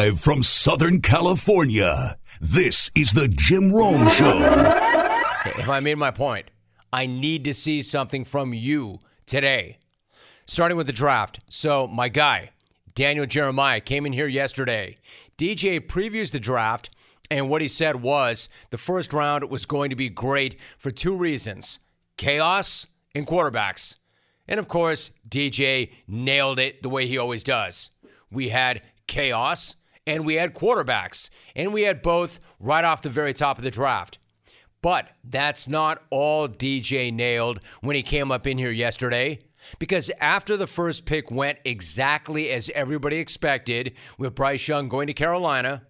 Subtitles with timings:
[0.00, 4.38] Live from Southern California, this is the Jim Rome Show.
[5.58, 6.50] If I made my point,
[6.90, 9.76] I need to see something from you today.
[10.46, 11.40] Starting with the draft.
[11.50, 12.48] So, my guy,
[12.94, 14.96] Daniel Jeremiah, came in here yesterday.
[15.36, 16.88] DJ previews the draft,
[17.30, 21.14] and what he said was the first round was going to be great for two
[21.14, 21.78] reasons
[22.16, 23.98] chaos and quarterbacks.
[24.48, 27.90] And of course, DJ nailed it the way he always does.
[28.30, 33.34] We had chaos and we had quarterbacks, and we had both right off the very
[33.34, 34.18] top of the draft.
[34.82, 39.40] But that's not all DJ nailed when he came up in here yesterday.
[39.78, 45.12] Because after the first pick went exactly as everybody expected, with Bryce Young going to
[45.12, 45.86] Carolina,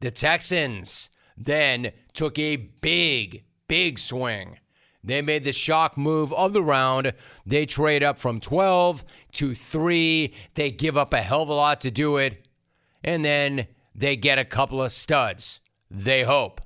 [0.00, 4.58] the Texans then took a big, big swing.
[5.02, 7.12] They made the shock move of the round.
[7.46, 10.34] They trade up from 12 to 3.
[10.54, 12.47] They give up a hell of a lot to do it.
[13.08, 15.60] And then they get a couple of studs.
[15.90, 16.60] They hope.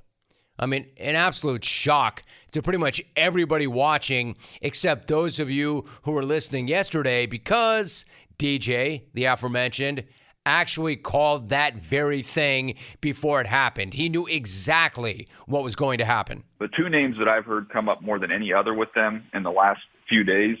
[0.59, 6.11] I mean, an absolute shock to pretty much everybody watching, except those of you who
[6.11, 8.03] were listening yesterday, because
[8.37, 10.03] DJ, the aforementioned,
[10.45, 13.93] actually called that very thing before it happened.
[13.93, 16.43] He knew exactly what was going to happen.
[16.59, 19.43] The two names that I've heard come up more than any other with them in
[19.43, 20.57] the last few days,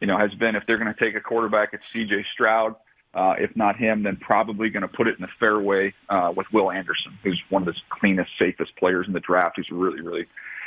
[0.00, 2.26] you know, has been if they're going to take a quarterback, it's C.J.
[2.32, 2.76] Stroud.
[3.16, 6.46] Uh, if not him, then probably going to put it in the fairway uh, with
[6.52, 9.54] Will Anderson, who's one of the cleanest, safest players in the draft.
[9.56, 10.26] He's really, really,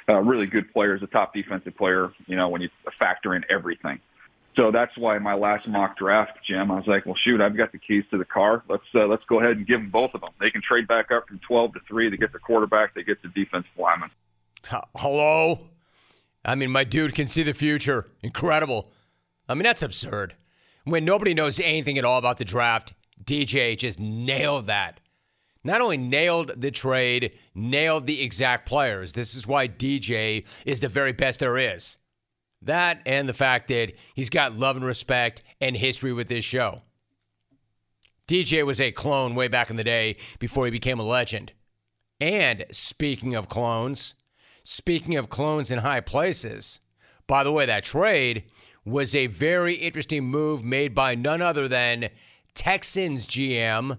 [0.10, 0.96] uh, really good player.
[0.96, 2.12] He's a top defensive player.
[2.26, 4.00] You know, when you factor in everything.
[4.56, 7.72] So that's why my last mock draft, Jim, I was like, well, shoot, I've got
[7.72, 8.64] the keys to the car.
[8.68, 10.32] Let's uh, let's go ahead and give them both of them.
[10.40, 12.10] They can trade back up from 12 to three.
[12.10, 12.96] They get the quarterback.
[12.96, 14.10] They get the defensive lineman.
[14.96, 15.68] Hello.
[16.44, 18.08] I mean, my dude can see the future.
[18.24, 18.92] Incredible.
[19.48, 20.34] I mean, that's absurd
[20.92, 25.00] when nobody knows anything at all about the draft, DJ just nailed that.
[25.64, 29.14] Not only nailed the trade, nailed the exact players.
[29.14, 31.98] This is why DJ is the very best there is.
[32.62, 36.82] That and the fact that he's got love and respect and history with this show.
[38.28, 41.52] DJ was a clone way back in the day before he became a legend.
[42.22, 44.16] And speaking of clones,
[44.64, 46.80] speaking of clones in high places,
[47.28, 48.44] by the way, that trade
[48.86, 52.10] was a very interesting move made by none other than
[52.54, 53.98] Texans GM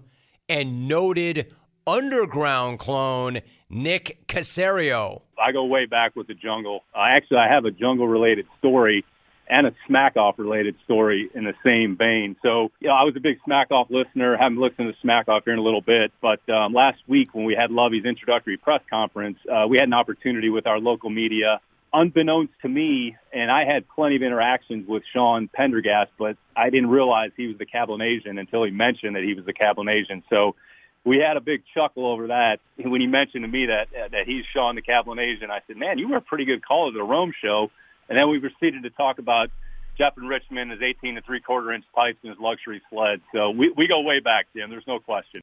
[0.49, 1.53] and noted
[1.87, 5.21] underground clone Nick Caserio.
[5.39, 6.83] I go way back with the jungle.
[6.95, 9.05] Actually, I have a jungle related story
[9.47, 12.37] and a smack off related story in the same vein.
[12.41, 14.37] So, you know, I was a big smack off listener.
[14.37, 17.43] Haven't listened to smack off here in a little bit, but um, last week when
[17.43, 21.59] we had Lovie's introductory press conference, uh, we had an opportunity with our local media
[21.93, 26.89] unbeknownst to me, and I had plenty of interactions with Sean Pendergast, but I didn't
[26.89, 30.23] realize he was the Cablinasian until he mentioned that he was the Cablinasian.
[30.29, 30.55] So
[31.03, 34.43] we had a big chuckle over that when he mentioned to me that that he's
[34.53, 35.49] Sean the Cablinasian.
[35.49, 37.71] I said, "Man, you were a pretty good caller of the Rome show."
[38.09, 39.49] And then we proceeded to talk about
[39.97, 43.21] Jeff and Richmond, his 18 to three quarter inch pipes, and his luxury sled.
[43.33, 44.69] So we we go way back, Jim.
[44.69, 45.41] There's no question.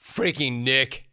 [0.00, 1.07] Freaking Nick.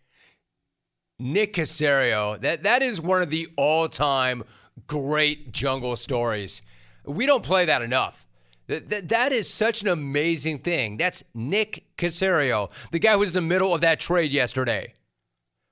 [1.17, 4.43] Nick Caserio, that, that is one of the all time
[4.87, 6.61] great jungle stories.
[7.05, 8.27] We don't play that enough.
[8.67, 10.97] That, that, that is such an amazing thing.
[10.97, 14.93] That's Nick Caserio, the guy who was in the middle of that trade yesterday,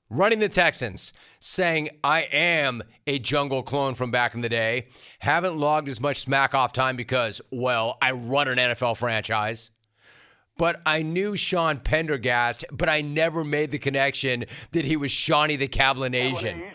[0.09, 4.87] running the Texans, saying, I am a jungle clone from back in the day.
[5.19, 9.71] Haven't logged as much smack off time because, well, I run an NFL franchise
[10.63, 15.57] but I knew Sean Pendergast, but I never made the connection that he was Shawnee
[15.57, 16.71] the Cablinasian.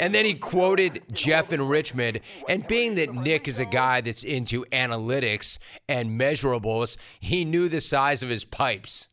[0.00, 2.20] And then he quoted Jeff in Richmond.
[2.48, 7.82] And being that Nick is a guy that's into analytics and measurables, he knew the
[7.82, 9.08] size of his pipes.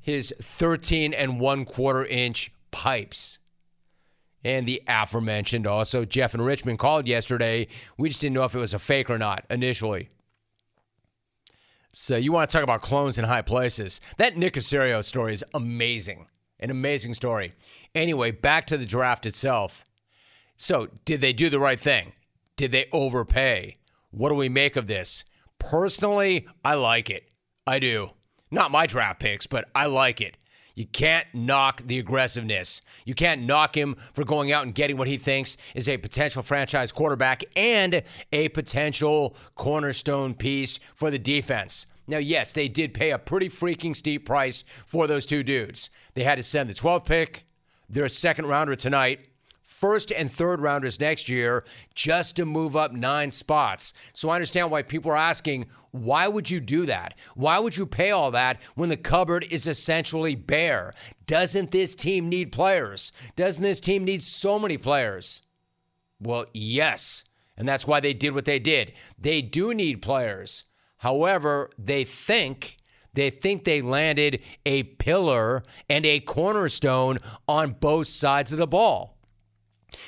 [0.00, 3.40] His 13 and one quarter inch pipes.
[4.44, 7.66] And the aforementioned also, Jeff in Richmond called yesterday.
[7.98, 10.08] We just didn't know if it was a fake or not initially.
[11.96, 14.00] So you want to talk about clones in high places.
[14.16, 16.26] That Nick Caserio story is amazing.
[16.58, 17.54] An amazing story.
[17.94, 19.84] Anyway, back to the draft itself.
[20.56, 22.12] So, did they do the right thing?
[22.56, 23.76] Did they overpay?
[24.10, 25.24] What do we make of this?
[25.60, 27.28] Personally, I like it.
[27.64, 28.10] I do.
[28.50, 30.36] Not my draft picks, but I like it.
[30.74, 32.82] You can't knock the aggressiveness.
[33.04, 36.42] You can't knock him for going out and getting what he thinks is a potential
[36.42, 41.86] franchise quarterback and a potential cornerstone piece for the defense.
[42.06, 45.90] Now, yes, they did pay a pretty freaking steep price for those two dudes.
[46.14, 47.44] They had to send the 12th pick,
[47.88, 49.28] their second rounder tonight,
[49.74, 53.92] first and third rounders next year just to move up nine spots.
[54.12, 57.14] So I understand why people are asking, why would you do that?
[57.34, 60.92] Why would you pay all that when the cupboard is essentially bare?
[61.26, 63.12] Doesn't this team need players?
[63.36, 65.42] Doesn't this team need so many players?
[66.20, 67.24] Well, yes.
[67.56, 68.92] And that's why they did what they did.
[69.18, 70.64] They do need players.
[70.98, 72.78] However, they think
[73.14, 79.16] they think they landed a pillar and a cornerstone on both sides of the ball.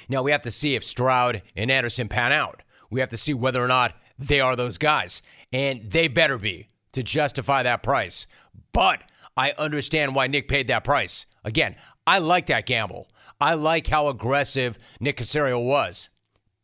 [0.08, 2.62] Now we have to see if Stroud and Anderson pan out.
[2.90, 5.22] We have to see whether or not they are those guys.
[5.52, 8.26] And they better be to justify that price.
[8.72, 9.02] But
[9.36, 11.26] I understand why Nick paid that price.
[11.44, 13.08] Again, I like that gamble.
[13.40, 16.08] I like how aggressive Nick Caserio was.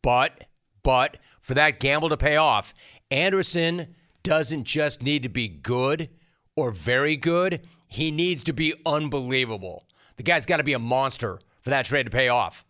[0.01, 0.45] But,
[0.81, 2.73] but for that gamble to pay off,
[3.11, 6.09] Anderson doesn't just need to be good
[6.55, 7.61] or very good.
[7.87, 9.85] He needs to be unbelievable.
[10.15, 12.65] The guy's got to be a monster for that trade to pay off.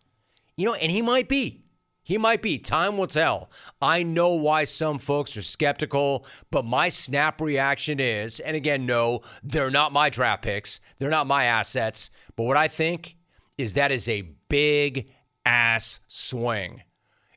[0.56, 1.64] You know, and he might be.
[2.04, 2.58] He might be.
[2.58, 3.50] Time will tell.
[3.80, 9.22] I know why some folks are skeptical, but my snap reaction is, and again, no,
[9.42, 10.80] they're not my draft picks.
[10.98, 12.10] They're not my assets.
[12.36, 13.16] But what I think
[13.56, 15.10] is that is a big
[15.46, 16.82] ass swing.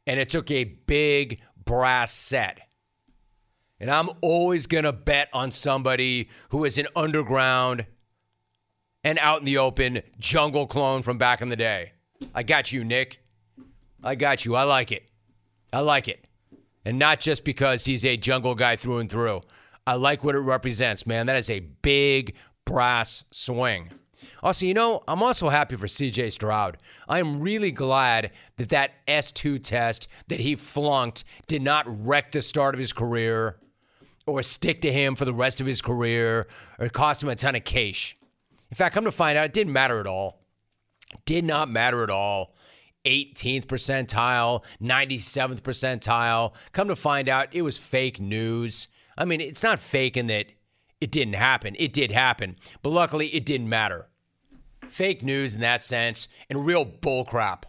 [0.05, 2.59] And it took a big brass set.
[3.79, 7.85] And I'm always going to bet on somebody who is an underground
[9.03, 11.93] and out in the open jungle clone from back in the day.
[12.33, 13.21] I got you, Nick.
[14.03, 14.55] I got you.
[14.55, 15.09] I like it.
[15.73, 16.27] I like it.
[16.85, 19.41] And not just because he's a jungle guy through and through.
[19.85, 21.25] I like what it represents, man.
[21.25, 22.35] That is a big
[22.65, 23.89] brass swing.
[24.43, 26.77] Also, you know, I'm also happy for CJ Stroud.
[27.07, 32.41] I am really glad that that S2 test that he flunked did not wreck the
[32.41, 33.57] start of his career
[34.25, 36.47] or stick to him for the rest of his career
[36.79, 38.15] or cost him a ton of cash.
[38.69, 40.41] In fact, come to find out, it didn't matter at all.
[41.25, 42.55] Did not matter at all.
[43.05, 46.53] 18th percentile, 97th percentile.
[46.73, 48.89] Come to find out, it was fake news.
[49.17, 50.47] I mean, it's not fake in that
[50.99, 51.75] it didn't happen.
[51.79, 54.07] It did happen, but luckily it didn't matter.
[54.87, 57.63] Fake news in that sense and real bullcrap.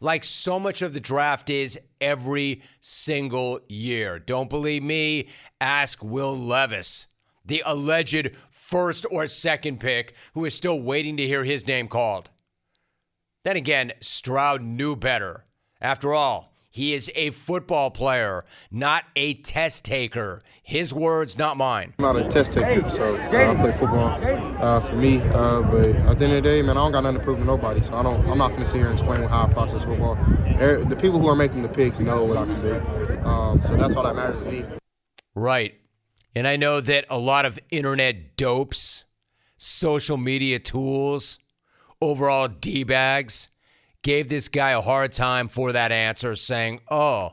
[0.00, 4.18] Like so much of the draft is every single year.
[4.18, 5.28] Don't believe me?
[5.60, 7.06] Ask Will Levis,
[7.44, 12.28] the alleged first or second pick who is still waiting to hear his name called.
[13.44, 15.44] Then again, Stroud knew better.
[15.78, 20.40] After all, he is a football player, not a test taker.
[20.62, 21.92] His words, not mine.
[21.98, 24.18] I'm not a test taker, so uh, I play football
[24.60, 25.20] uh, for me.
[25.20, 27.38] Uh, but at the end of the day, man, I don't got nothing to prove
[27.38, 27.80] to nobody.
[27.82, 28.26] So I don't.
[28.26, 30.16] I'm not going to sit here and explain how I process football.
[30.16, 33.28] The people who are making the picks know what I can do.
[33.28, 34.64] Um, so that's all that matters to me.
[35.34, 35.74] Right.
[36.34, 39.04] And I know that a lot of internet dopes,
[39.58, 41.38] social media tools,
[42.04, 43.50] overall D bags
[44.02, 47.32] gave this guy a hard time for that answer, saying, oh,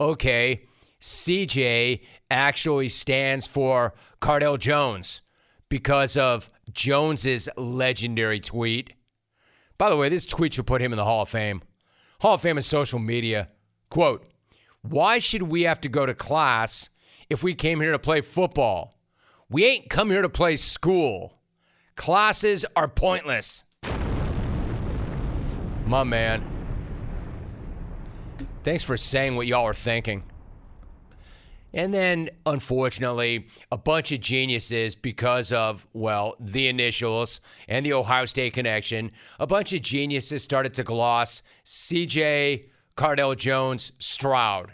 [0.00, 0.64] okay,
[1.00, 2.00] CJ
[2.30, 5.22] actually stands for Cardale Jones
[5.68, 8.94] because of Jones's legendary tweet.
[9.76, 11.62] By the way, this tweet should put him in the Hall of Fame.
[12.20, 13.48] Hall of Fame in social media.
[13.90, 14.26] Quote,
[14.82, 16.90] why should we have to go to class
[17.28, 18.94] if we came here to play football?
[19.48, 21.38] We ain't come here to play school.
[21.96, 23.64] Classes are pointless.
[25.86, 26.42] My man.
[28.62, 30.22] Thanks for saying what y'all are thinking.
[31.74, 38.24] And then, unfortunately, a bunch of geniuses, because of, well, the initials and the Ohio
[38.26, 39.10] State connection,
[39.40, 44.70] a bunch of geniuses started to gloss CJ Cardale Jones Stroud.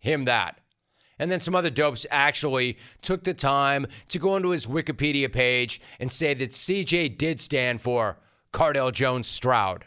[0.00, 0.60] Him that.
[1.20, 5.80] And then some other dopes actually took the time to go onto his Wikipedia page
[6.00, 8.18] and say that CJ did stand for
[8.52, 9.84] Cardale Jones Stroud.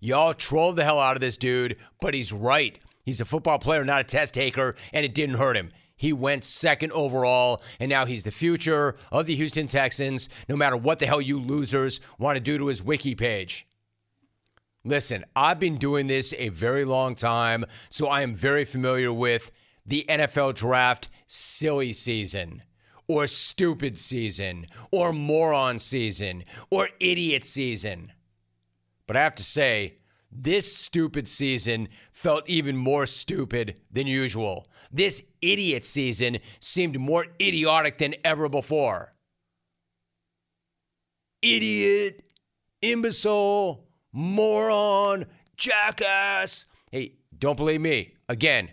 [0.00, 2.78] Y'all trolled the hell out of this dude, but he's right.
[3.04, 5.70] He's a football player, not a test taker, and it didn't hurt him.
[5.94, 10.76] He went second overall, and now he's the future of the Houston Texans, no matter
[10.76, 13.66] what the hell you losers want to do to his wiki page.
[14.82, 19.50] Listen, I've been doing this a very long time, so I am very familiar with
[19.84, 22.62] the NFL draft silly season,
[23.06, 28.12] or stupid season, or moron season, or idiot season.
[29.10, 29.96] But I have to say,
[30.30, 34.68] this stupid season felt even more stupid than usual.
[34.92, 39.12] This idiot season seemed more idiotic than ever before.
[41.42, 42.22] Idiot,
[42.82, 45.26] imbecile, moron,
[45.56, 46.66] jackass.
[46.92, 48.14] Hey, don't believe me.
[48.28, 48.70] Again,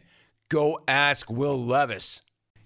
[0.50, 2.22] go ask Will Levis.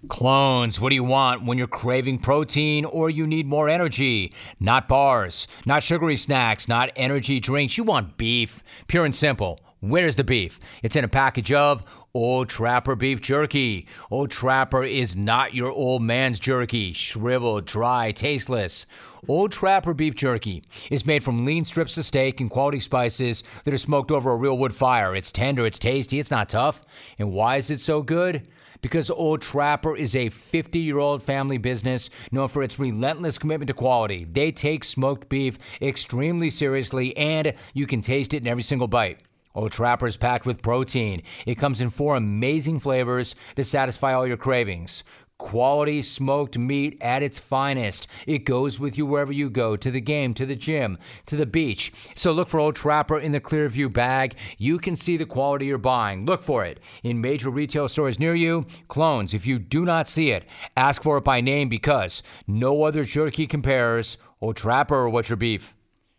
[0.07, 4.33] Clones, what do you want when you're craving protein or you need more energy?
[4.59, 7.77] Not bars, not sugary snacks, not energy drinks.
[7.77, 9.59] You want beef, pure and simple.
[9.79, 10.59] Where's the beef?
[10.81, 11.83] It's in a package of
[12.15, 13.87] Old Trapper beef jerky.
[14.09, 18.87] Old Trapper is not your old man's jerky, shriveled, dry, tasteless.
[19.27, 23.73] Old Trapper beef jerky is made from lean strips of steak and quality spices that
[23.73, 25.15] are smoked over a real wood fire.
[25.15, 26.81] It's tender, it's tasty, it's not tough.
[27.19, 28.47] And why is it so good?
[28.81, 33.67] Because Old Trapper is a 50 year old family business known for its relentless commitment
[33.67, 34.25] to quality.
[34.25, 39.21] They take smoked beef extremely seriously, and you can taste it in every single bite.
[39.53, 41.23] Old Trapper is packed with protein.
[41.45, 45.03] It comes in four amazing flavors to satisfy all your cravings
[45.41, 48.07] quality smoked meat at its finest.
[48.27, 51.47] It goes with you wherever you go to the game, to the gym, to the
[51.47, 51.91] beach.
[52.13, 54.35] So look for Old Trapper in the Clearview bag.
[54.59, 56.27] You can see the quality you're buying.
[56.27, 58.67] Look for it in major retail stores near you.
[58.87, 60.45] Clones, if you do not see it,
[60.77, 64.17] ask for it by name because no other jerky compares.
[64.41, 65.73] Old Trapper or what's your beef?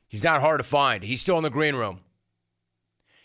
[0.09, 1.05] He's not hard to find.
[1.05, 2.01] He's still in the green room.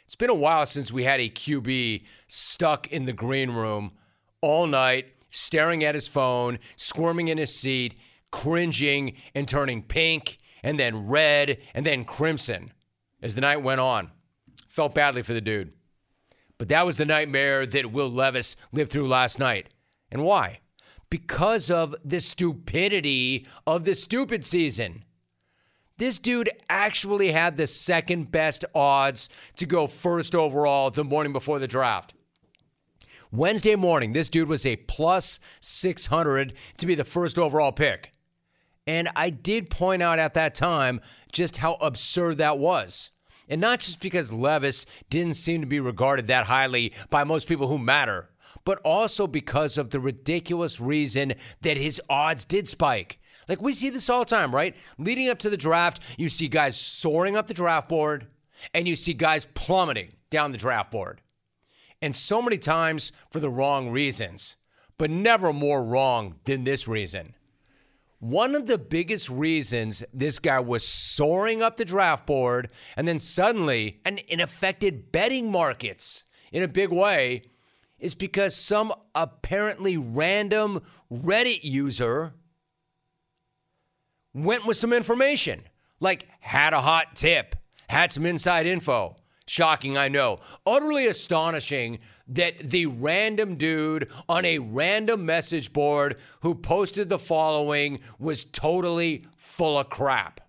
[0.05, 3.93] It's been a while since we had a QB stuck in the green room
[4.41, 7.99] all night staring at his phone, squirming in his seat,
[8.31, 12.71] cringing and turning pink and then red and then crimson
[13.21, 14.11] as the night went on.
[14.67, 15.73] Felt badly for the dude.
[16.57, 19.69] But that was the nightmare that Will Levis lived through last night.
[20.11, 20.59] And why?
[21.09, 25.03] Because of the stupidity of the stupid season.
[25.97, 31.59] This dude actually had the second best odds to go first overall the morning before
[31.59, 32.13] the draft.
[33.31, 38.11] Wednesday morning, this dude was a plus 600 to be the first overall pick.
[38.85, 41.01] And I did point out at that time
[41.33, 43.09] just how absurd that was.
[43.49, 47.67] And not just because Levis didn't seem to be regarded that highly by most people
[47.67, 48.29] who matter,
[48.63, 53.19] but also because of the ridiculous reason that his odds did spike.
[53.47, 54.75] Like we see this all the time, right?
[54.97, 58.27] Leading up to the draft, you see guys soaring up the draft board
[58.73, 61.21] and you see guys plummeting down the draft board
[62.01, 64.55] and so many times for the wrong reasons,
[64.97, 67.33] but never more wrong than this reason.
[68.19, 73.19] One of the biggest reasons this guy was soaring up the draft board and then
[73.19, 77.43] suddenly, and it affected betting markets in a big way,
[77.99, 82.33] is because some apparently random Reddit user
[84.33, 85.63] went with some information,
[85.99, 87.55] like had a hot tip,
[87.89, 89.15] had some inside info,
[89.47, 90.39] Shocking, I know.
[90.65, 97.99] Utterly astonishing that the random dude on a random message board who posted the following
[98.19, 100.41] was totally full of crap.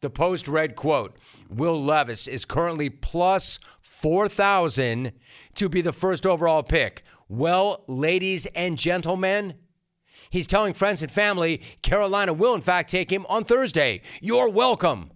[0.00, 1.16] The post read, quote,
[1.50, 5.12] Will Levis is currently plus 4,000
[5.56, 7.02] to be the first overall pick.
[7.28, 9.54] Well, ladies and gentlemen,
[10.30, 14.00] he's telling friends and family Carolina will, in fact, take him on Thursday.
[14.22, 15.10] You're welcome.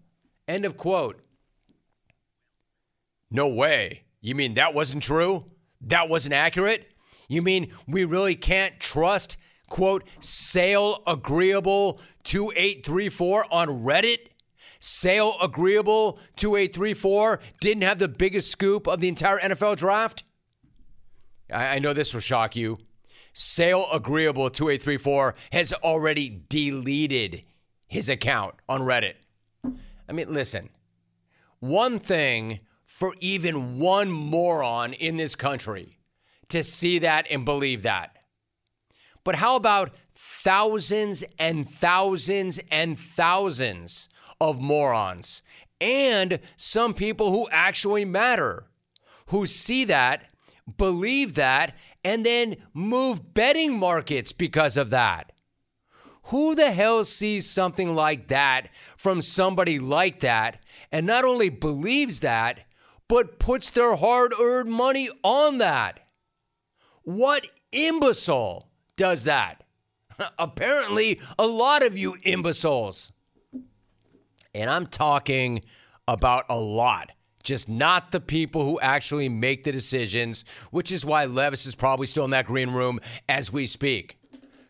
[0.46, 1.22] End of quote.
[3.30, 4.02] No way.
[4.20, 5.44] You mean that wasn't true?
[5.82, 6.92] That wasn't accurate?
[7.28, 9.36] You mean we really can't trust,
[9.68, 14.28] quote, sale agreeable 2834 on Reddit?
[14.80, 20.22] Sale agreeable 2834 didn't have the biggest scoop of the entire NFL draft?
[21.52, 22.78] I, I know this will shock you.
[23.32, 27.42] Sale agreeable 2834 has already deleted
[27.86, 29.14] his account on Reddit.
[30.08, 30.70] I mean, listen,
[31.60, 35.98] one thing for even one moron in this country
[36.48, 38.16] to see that and believe that.
[39.24, 44.08] But how about thousands and thousands and thousands
[44.40, 45.42] of morons
[45.82, 48.64] and some people who actually matter,
[49.26, 50.32] who see that,
[50.78, 55.30] believe that, and then move betting markets because of that?
[56.24, 62.20] Who the hell sees something like that from somebody like that and not only believes
[62.20, 62.60] that,
[63.08, 66.00] but puts their hard earned money on that.
[67.02, 69.64] What imbecile does that?
[70.38, 73.12] Apparently, a lot of you imbeciles.
[74.54, 75.62] And I'm talking
[76.06, 77.12] about a lot,
[77.42, 82.06] just not the people who actually make the decisions, which is why Levis is probably
[82.06, 84.18] still in that green room as we speak.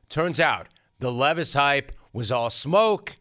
[0.08, 0.68] Turns out
[0.98, 3.16] the Levis hype was all smoke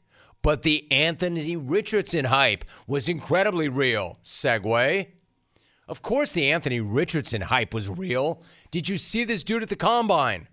[0.47, 4.17] but the Anthony Richardson hype was incredibly real.
[4.23, 5.07] Segue.
[5.89, 8.41] Of course, the Anthony Richardson hype was real.
[8.71, 10.47] Did you see this dude at the combine?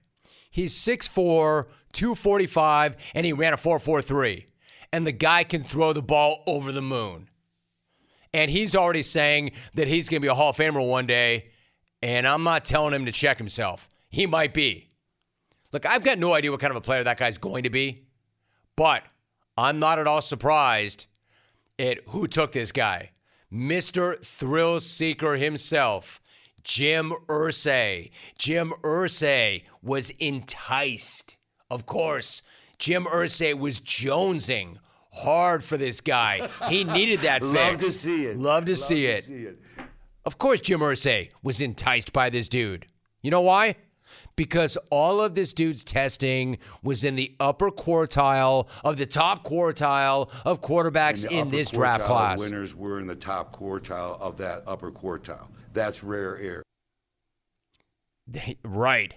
[0.51, 4.47] He's 6'4, 245, and he ran a 4'4'3.
[4.93, 7.29] And the guy can throw the ball over the moon.
[8.33, 11.51] And he's already saying that he's going to be a Hall of Famer one day.
[12.03, 13.89] And I'm not telling him to check himself.
[14.09, 14.89] He might be.
[15.71, 18.09] Look, I've got no idea what kind of a player that guy's going to be,
[18.75, 19.05] but
[19.57, 21.07] I'm not at all surprised
[21.79, 23.11] at who took this guy.
[23.53, 24.25] Mr.
[24.25, 26.21] Thrill Seeker himself,
[26.65, 28.11] Jim Irsay.
[28.39, 31.37] Jim Irsay was enticed.
[31.71, 32.43] Of course,
[32.79, 34.77] Jim Irsay was jonesing
[35.13, 36.49] hard for this guy.
[36.69, 37.55] He needed that fix.
[37.55, 38.37] Love to see it.
[38.37, 39.25] Love to, Love see, to it.
[39.25, 39.59] see it.
[40.25, 42.87] Of course, Jim Irsay was enticed by this dude.
[43.23, 43.77] You know why?
[44.37, 50.29] Because all of this dude's testing was in the upper quartile of the top quartile
[50.45, 52.41] of quarterbacks in this draft class.
[52.41, 55.49] Winners were in the top quartile of that upper quartile.
[55.73, 56.63] That's rare air.
[58.65, 59.15] Right.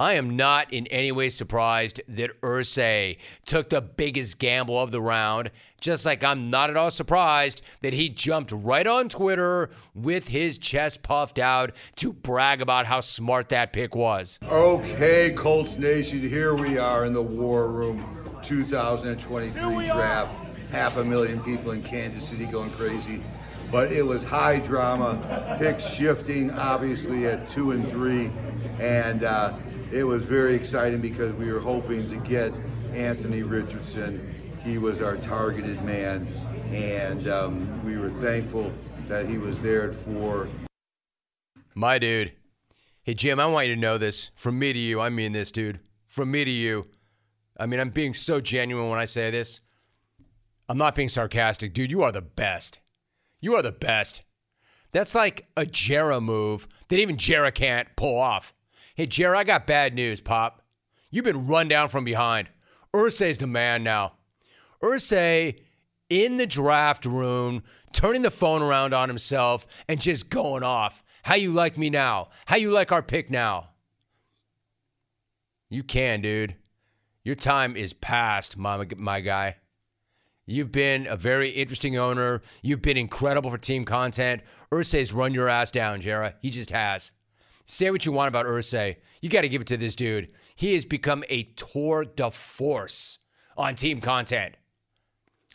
[0.00, 5.00] I am not in any way surprised that Irsay took the biggest gamble of the
[5.00, 10.26] round, just like I'm not at all surprised that he jumped right on Twitter with
[10.26, 14.40] his chest puffed out to brag about how smart that pick was.
[14.42, 18.04] Okay, Colts Nation, here we are in the War Room
[18.42, 20.34] 2023 draft.
[20.72, 23.22] Half a million people in Kansas City going crazy.
[23.70, 28.32] But it was high drama, picks shifting, obviously, at two and three.
[28.80, 29.52] And uh,
[29.94, 32.52] it was very exciting because we were hoping to get
[32.92, 34.34] Anthony Richardson.
[34.64, 36.26] He was our targeted man.
[36.72, 38.72] And um, we were thankful
[39.06, 40.48] that he was there for.
[41.74, 42.32] My dude.
[43.04, 44.30] Hey, Jim, I want you to know this.
[44.34, 45.78] From me to you, I mean this, dude.
[46.08, 46.86] From me to you.
[47.56, 49.60] I mean, I'm being so genuine when I say this.
[50.68, 51.72] I'm not being sarcastic.
[51.72, 52.80] Dude, you are the best.
[53.40, 54.22] You are the best.
[54.90, 58.54] That's like a Jera move that even Jera can't pull off.
[58.96, 60.62] Hey, Jera, I got bad news, Pop.
[61.10, 62.48] You've been run down from behind.
[62.94, 64.12] Irsay's the man now.
[64.80, 65.58] Irsay
[66.08, 71.02] in the draft room, turning the phone around on himself and just going off.
[71.24, 72.28] How you like me now?
[72.46, 73.70] How you like our pick now?
[75.68, 76.54] You can, dude.
[77.24, 79.56] Your time is past, my, my guy.
[80.46, 82.42] You've been a very interesting owner.
[82.62, 84.42] You've been incredible for team content.
[84.70, 86.34] Irsay's run your ass down, Jera.
[86.40, 87.10] He just has.
[87.66, 88.96] Say what you want about Irsay.
[89.20, 90.32] You got to give it to this dude.
[90.54, 93.18] He has become a tour de force
[93.56, 94.54] on team content.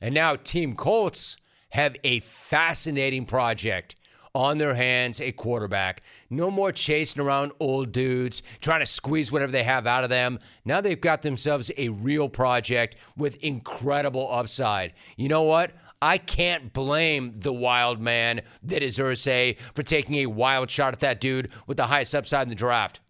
[0.01, 1.37] And now Team Colts
[1.69, 3.95] have a fascinating project
[4.39, 6.01] on their hands, a quarterback.
[6.29, 10.39] No more chasing around old dudes, trying to squeeze whatever they have out of them.
[10.63, 14.93] Now they've got themselves a real project with incredible upside.
[15.17, 15.73] You know what?
[16.01, 21.01] I can't blame the wild man that is Irsay for taking a wild shot at
[21.01, 23.01] that dude with the highest upside in the draft.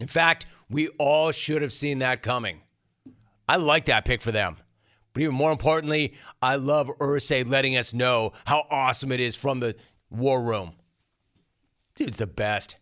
[0.00, 2.62] In fact, we all should have seen that coming.
[3.46, 4.56] I like that pick for them.
[5.12, 9.60] But even more importantly, I love Irsay letting us know how awesome it is from
[9.60, 9.76] the
[10.10, 10.72] war room.
[11.94, 12.76] Dude's the best.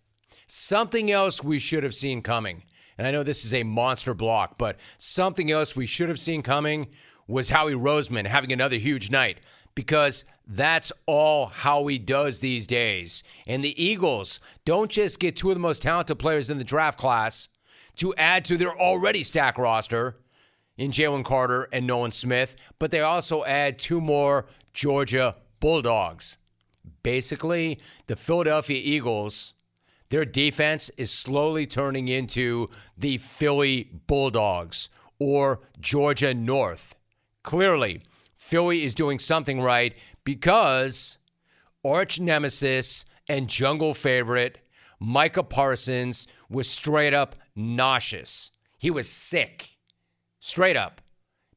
[0.47, 2.63] Something else we should have seen coming.
[2.99, 6.43] And I know this is a monster block, but something else we should have seen
[6.43, 6.89] coming
[7.27, 9.39] was Howie Roseman having another huge night
[9.75, 13.23] because that's all Howie does these days.
[13.47, 16.99] And the Eagles don't just get two of the most talented players in the draft
[16.99, 17.49] class
[17.97, 20.19] to add to their already stacked roster
[20.77, 26.39] in Jalen Carter and Nolan Smith, but they also add two more Georgia Bulldogs.
[27.03, 29.55] Basically, the Philadelphia Eagles,
[30.09, 36.95] their defense is slowly turning into the Philly Bulldogs or Georgia North.
[37.43, 38.03] Clearly,
[38.37, 41.19] Philly is doing something right because
[41.85, 44.59] arch nemesis and jungle favorite
[44.99, 48.51] Micah Parsons was straight up nauseous.
[48.79, 49.79] He was sick.
[50.39, 51.01] Straight up.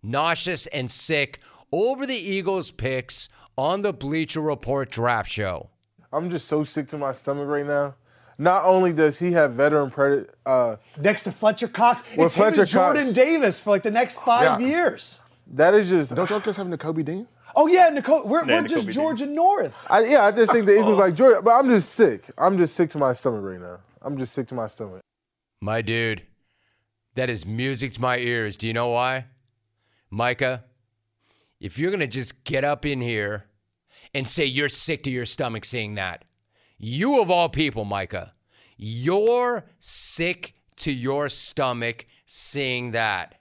[0.01, 1.39] Nauseous and sick
[1.71, 5.69] over the Eagles' picks on the Bleacher Report draft show.
[6.13, 7.95] I'm just so sick to my stomach right now.
[8.37, 12.43] Not only does he have veteran credit, uh, next to Fletcher Cox, Well, it's him
[12.45, 14.67] Fletcher and Jordan Cox- Davis for like the next five Yeah.
[14.67, 15.19] years.
[15.51, 16.13] that is just.
[16.15, 17.27] Don't y'all just have Nakobe Dean?
[17.55, 19.75] Oh yeah, Nicole, we're, Yeah, we're just Nakobe Georgia North.
[19.89, 22.23] I, yeah, I just think the Eagles like Georgia, but I'm just sick.
[22.37, 23.79] I'm just sick to my stomach right now.
[24.01, 25.01] I'm just sick to my stomach.
[25.59, 26.21] My dude,
[27.15, 28.55] that is music to my ears.
[28.55, 29.25] Do you know why?
[30.11, 30.63] Micah,
[31.59, 33.45] if you're going to just get up in here
[34.13, 36.25] and say you're sick to your stomach seeing that,
[36.77, 38.33] you of all people, Micah,
[38.77, 43.35] you're sick to your stomach seeing that.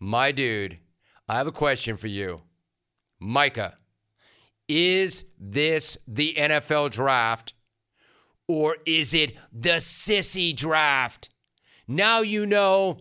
[0.00, 0.80] My dude,
[1.28, 2.42] I have a question for you.
[3.20, 3.76] Micah,
[4.68, 7.54] is this the NFL draft
[8.48, 11.30] or is it the sissy draft?
[11.86, 12.98] Now you know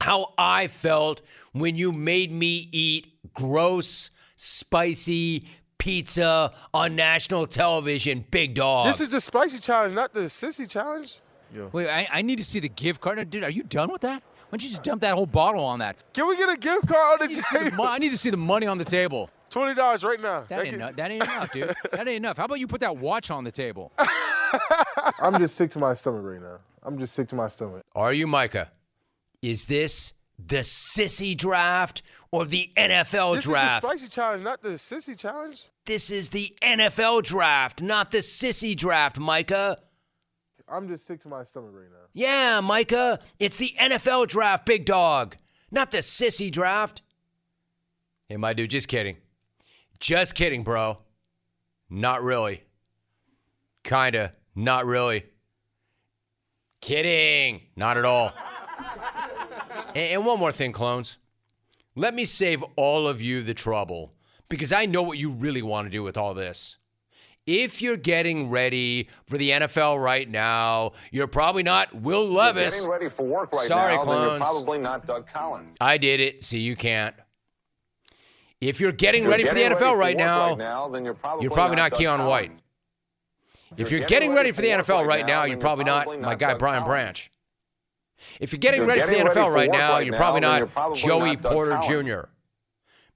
[0.00, 5.46] how I felt when you made me eat gross, spicy
[5.80, 8.86] pizza on national television, big dog.
[8.86, 11.16] This is the spicy challenge, not the sissy challenge.
[11.52, 11.66] Yeah.
[11.72, 13.28] Wait, I, I need to see the gift card.
[13.30, 14.22] Dude, are you done with that?
[14.22, 15.96] Why don't you just dump that whole bottle on that?
[16.12, 17.98] Can we get a gift card on the I need to see the, mo- I
[17.98, 19.30] need to see the money on the table.
[19.48, 20.44] Twenty dollars right now.
[20.48, 20.96] That ain't, gets- enough.
[20.96, 21.74] that ain't enough, dude.
[21.92, 22.36] That ain't enough.
[22.36, 23.90] How about you put that watch on the table?
[25.20, 26.58] I'm just sick to my stomach right now.
[26.82, 27.82] I'm just sick to my stomach.
[27.96, 28.70] Are you, Micah?
[29.42, 33.84] Is this the sissy draft or the NFL this draft?
[33.84, 35.64] is the spicy challenge, not the sissy challenge.
[35.86, 39.76] this is the NFL draft, not the sissy draft, Micah.
[40.68, 42.06] I'm just sick to my stomach right now.
[42.12, 45.36] Yeah, Micah, it's the NFL draft, big dog,
[45.70, 47.02] not the sissy draft.
[48.28, 49.16] Hey, my dude, just kidding.
[49.98, 50.98] Just kidding, bro.
[51.90, 52.62] Not really.
[53.82, 55.24] Kinda, not really.
[56.80, 57.62] Kidding.
[57.76, 58.32] Not at all.
[59.88, 61.18] and, and one more thing, clones.
[61.96, 64.12] Let me save all of you the trouble
[64.48, 66.76] because I know what you really want to do with all this.
[67.46, 72.76] If you're getting ready for the NFL right now, you're probably not Will Levis.
[72.80, 74.40] Getting ready for work right Sorry, now, then you're clones.
[74.42, 75.76] probably not Doug Collins.
[75.80, 77.14] I did it, so you can't.
[78.60, 80.58] If you're getting If you're ready for the getting NFL ready for right now, right
[80.58, 82.46] now, then you're probably you're probably not not Keion White.
[82.48, 82.62] Collins.
[83.76, 86.04] If you're you're getting getting ready for the NFL right now, you're you're probably not
[86.04, 86.88] probably my guy Doug Brian Collins.
[86.88, 87.30] Branch.
[88.40, 90.40] If you're getting you're ready for the NFL for right now, right you're now, probably
[90.40, 92.08] not you're probably Joey not Porter Collins.
[92.08, 92.20] Jr.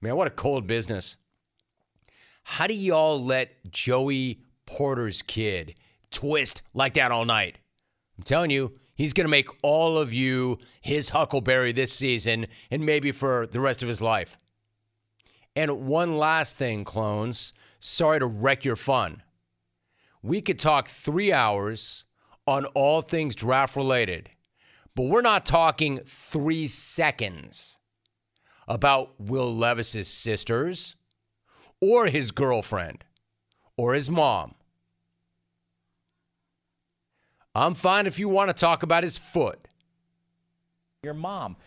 [0.01, 1.17] Man, what a cold business.
[2.43, 5.75] How do y'all let Joey Porter's kid
[6.11, 7.57] twist like that all night?
[8.17, 12.85] I'm telling you, he's going to make all of you his Huckleberry this season and
[12.85, 14.37] maybe for the rest of his life.
[15.55, 17.53] And one last thing, clones.
[17.79, 19.23] Sorry to wreck your fun.
[20.21, 22.03] We could talk three hours
[22.47, 24.29] on all things draft related,
[24.95, 27.77] but we're not talking three seconds
[28.67, 30.95] about Will Levis's sisters
[31.81, 33.03] or his girlfriend
[33.77, 34.55] or his mom.
[37.53, 39.67] I'm fine if you want to talk about his foot.
[41.03, 41.57] Your mom.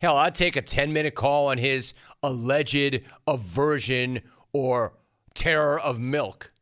[0.00, 4.20] Hell, I'd take a 10 minute call on his alleged aversion
[4.52, 4.94] or
[5.34, 6.52] terror of milk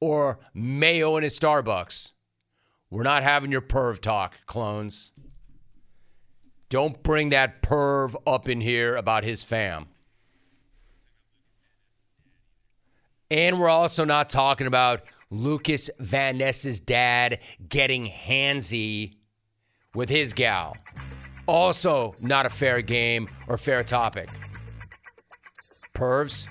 [0.00, 2.12] or mayo in his Starbucks.
[2.90, 5.12] We're not having your perv talk, clones.
[6.68, 9.86] Don't bring that perv up in here about his fam.
[13.30, 19.14] And we're also not talking about Lukas Van Ness's dad getting handsy
[19.94, 20.76] with his gal.
[21.46, 24.28] Also, not a fair game or fair topic.
[25.94, 26.48] Pervs,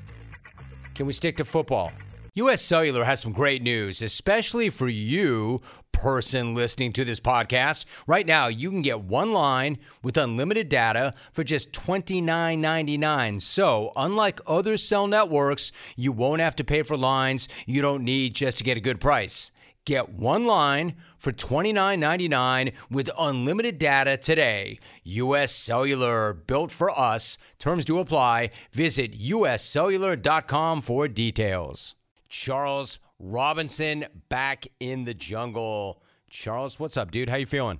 [0.95, 1.91] can we stick to football?
[2.35, 5.61] US Cellular has some great news, especially for you,
[5.99, 7.83] person listening to this podcast.
[8.07, 13.41] Right now, you can get one line with unlimited data for just $29.99.
[13.41, 18.33] So, unlike other cell networks, you won't have to pay for lines you don't need
[18.33, 19.51] just to get a good price.
[19.85, 24.79] Get one line for $29.99 with unlimited data today.
[25.03, 27.37] US Cellular, built for us.
[27.57, 28.51] Terms do apply.
[28.71, 31.95] Visit uscellular.com for details.
[32.29, 36.01] Charles Robinson back in the jungle.
[36.29, 37.29] Charles, what's up, dude?
[37.29, 37.79] How you feeling?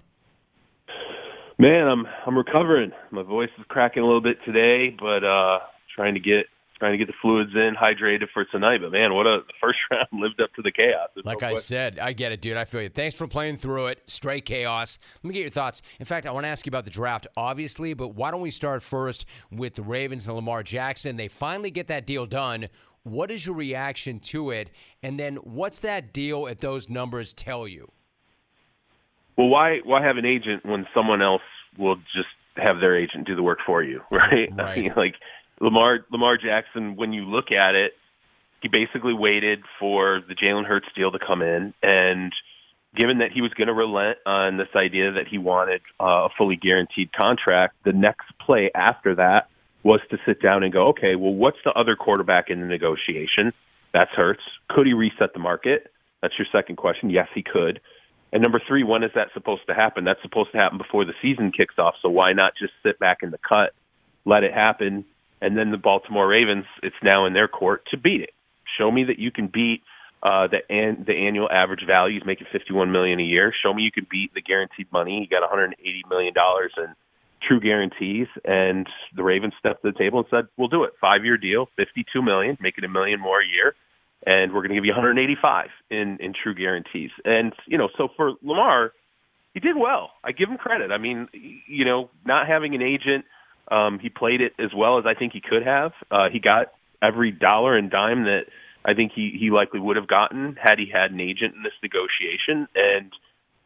[1.58, 2.92] Man, I'm I'm recovering.
[3.12, 5.60] My voice is cracking a little bit today, but uh
[5.94, 6.46] trying to get
[6.80, 8.80] trying to get the fluids in, hydrated for tonight.
[8.82, 11.10] But man, what a the first round lived up to the chaos.
[11.14, 12.56] There's Like no I said, I get it, dude.
[12.56, 12.90] I feel you.
[12.90, 14.02] Thanks for playing through it.
[14.08, 14.98] Straight chaos.
[15.22, 15.82] Let me get your thoughts.
[16.00, 18.52] In fact, I want to ask you about the draft, obviously, but why don't we
[18.52, 21.18] start first with the Ravens and Lamar Jackson?
[21.18, 22.70] They finally get that deal done.
[23.04, 24.70] What is your reaction to it?
[25.02, 27.92] And then what's that deal at those numbers tell you?
[29.38, 31.42] Well, why why have an agent when someone else
[31.78, 34.50] will just have their agent do the work for you, right?
[34.60, 35.16] I mean, like
[35.62, 37.94] Lamar Lamar Jackson, when you look at it,
[38.62, 42.34] he basically waited for the Jalen Hurts deal to come in, and
[42.98, 46.30] given that he was going to relent on this idea that he wanted uh, a
[46.38, 49.48] fully guaranteed contract, the next play after that
[49.84, 53.54] was to sit down and go, okay, well, what's the other quarterback in the negotiation?
[53.94, 54.44] That's Hurts.
[54.70, 55.92] Could he reset the market?
[56.22, 57.10] That's your second question.
[57.10, 57.80] Yes, he could.
[58.32, 60.04] And number three, when is that supposed to happen?
[60.04, 61.96] That's supposed to happen before the season kicks off.
[62.02, 63.74] So why not just sit back in the cut,
[64.26, 65.06] let it happen,
[65.42, 68.32] and then the Baltimore Ravens, it's now in their court to beat it.
[68.78, 69.82] Show me that you can beat
[70.22, 72.20] uh, the an- the annual average value.
[72.20, 73.54] He's making fifty one million a year.
[73.64, 75.22] Show me you can beat the guaranteed money.
[75.22, 76.94] You got one hundred eighty million dollars in
[77.42, 80.94] true guarantees, and the Ravens stepped to the table and said, "We'll do it.
[81.00, 83.76] Five year deal, fifty two million, making a million more a year."
[84.26, 87.12] and we're going to give you 185 in in true guarantees.
[87.24, 88.92] And you know, so for Lamar,
[89.54, 90.12] he did well.
[90.24, 90.92] I give him credit.
[90.92, 91.28] I mean,
[91.68, 93.26] you know, not having an agent,
[93.72, 95.92] um, he played it as well as I think he could have.
[96.12, 96.68] Uh, he got
[97.02, 98.46] every dollar and dime that
[98.84, 101.74] I think he he likely would have gotten had he had an agent in this
[101.82, 102.68] negotiation.
[102.76, 103.12] And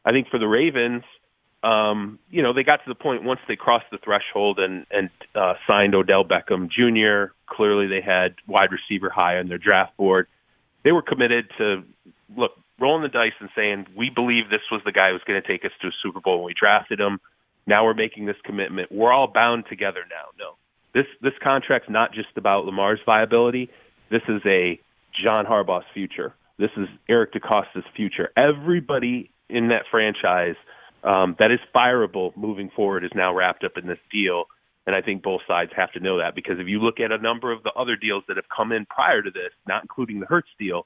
[0.06, 1.04] I think for the Ravens,
[1.64, 5.10] um, you know, they got to the point once they crossed the threshold and and
[5.34, 7.34] uh, signed Odell Beckham Jr.
[7.48, 10.28] Clearly, they had wide receiver high on their draft board.
[10.84, 11.84] They were committed to
[12.36, 15.48] look rolling the dice and saying we believe this was the guy who's going to
[15.48, 17.20] take us to a Super Bowl when we drafted him.
[17.66, 18.92] Now we're making this commitment.
[18.92, 20.36] We're all bound together now.
[20.38, 20.56] No,
[20.94, 23.70] this this contract's not just about Lamar's viability.
[24.12, 24.80] This is a
[25.24, 26.34] John Harbaugh's future.
[26.60, 28.32] This is Eric DeCosta's future.
[28.36, 30.56] Everybody in that franchise
[31.04, 34.46] um, that is fireable moving forward is now wrapped up in this deal.
[34.86, 37.18] And I think both sides have to know that because if you look at a
[37.18, 40.26] number of the other deals that have come in prior to this, not including the
[40.26, 40.86] Hurts deal,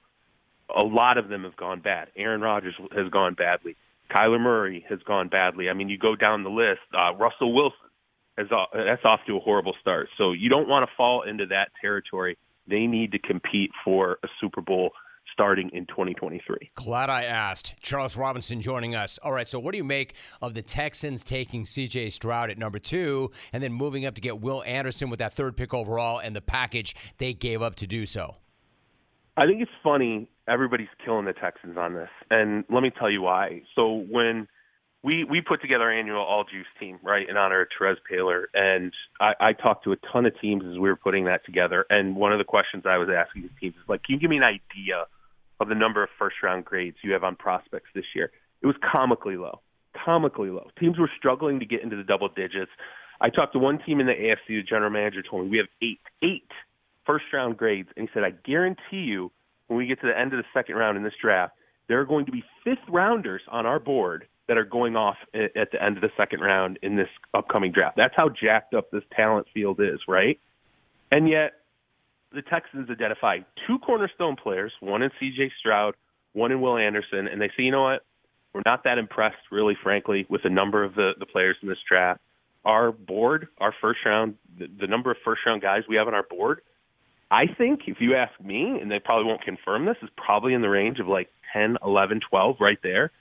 [0.75, 2.09] a lot of them have gone bad.
[2.15, 3.75] Aaron Rodgers has gone badly.
[4.11, 5.69] Kyler Murray has gone badly.
[5.69, 6.81] I mean, you go down the list.
[6.93, 7.77] Uh, Russell Wilson
[8.37, 10.09] has uh, that's off to a horrible start.
[10.17, 12.37] So you don't want to fall into that territory.
[12.67, 14.91] They need to compete for a Super Bowl
[15.37, 16.71] starting in 2023.
[16.73, 17.75] Glad I asked.
[17.79, 19.19] Charles Robinson joining us.
[19.19, 22.79] All right, so what do you make of the Texans taking CJ Stroud at number
[22.79, 26.35] two and then moving up to get Will Anderson with that third pick overall and
[26.35, 28.37] the package they gave up to do so?
[29.37, 30.27] I think it's funny.
[30.47, 33.61] Everybody's killing the Texans on this, and let me tell you why.
[33.75, 34.47] So when
[35.03, 38.45] we we put together our annual All Juice team, right, in honor of Terez Paylor,
[38.55, 41.85] and I, I talked to a ton of teams as we were putting that together.
[41.91, 44.31] And one of the questions I was asking the teams is like, can you give
[44.31, 45.05] me an idea
[45.59, 48.31] of the number of first round grades you have on prospects this year?
[48.61, 49.61] It was comically low,
[50.05, 50.69] comically low.
[50.79, 52.71] Teams were struggling to get into the double digits.
[53.19, 54.47] I talked to one team in the AFC.
[54.47, 56.49] The general manager told me we have eight, eight
[57.05, 59.31] first round grades, and he said, I guarantee you,
[59.67, 61.53] when we get to the end of the second round in this draft,
[61.87, 65.71] there are going to be fifth rounders on our board that are going off at
[65.71, 67.97] the end of the second round in this upcoming draft.
[67.97, 70.39] That's how jacked up this talent field is, right?
[71.11, 71.53] And yet,
[72.33, 75.51] the Texans identify two cornerstone players, one in C.J.
[75.59, 75.95] Stroud,
[76.33, 78.03] one in Will Anderson, and they say, you know what?
[78.53, 81.77] We're not that impressed, really, frankly, with the number of the, the players in this
[81.87, 82.21] draft.
[82.65, 86.13] Our board, our first round, the, the number of first round guys we have on
[86.13, 86.61] our board,
[87.29, 90.61] I think, if you ask me, and they probably won't confirm this, is probably in
[90.61, 93.11] the range of like 10, 11, 12, right there.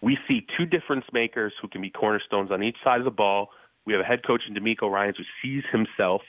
[0.00, 3.50] We see two difference makers who can be cornerstones on each side of the ball.
[3.84, 6.22] We have a head coach in DeMeco Ryans who sees himself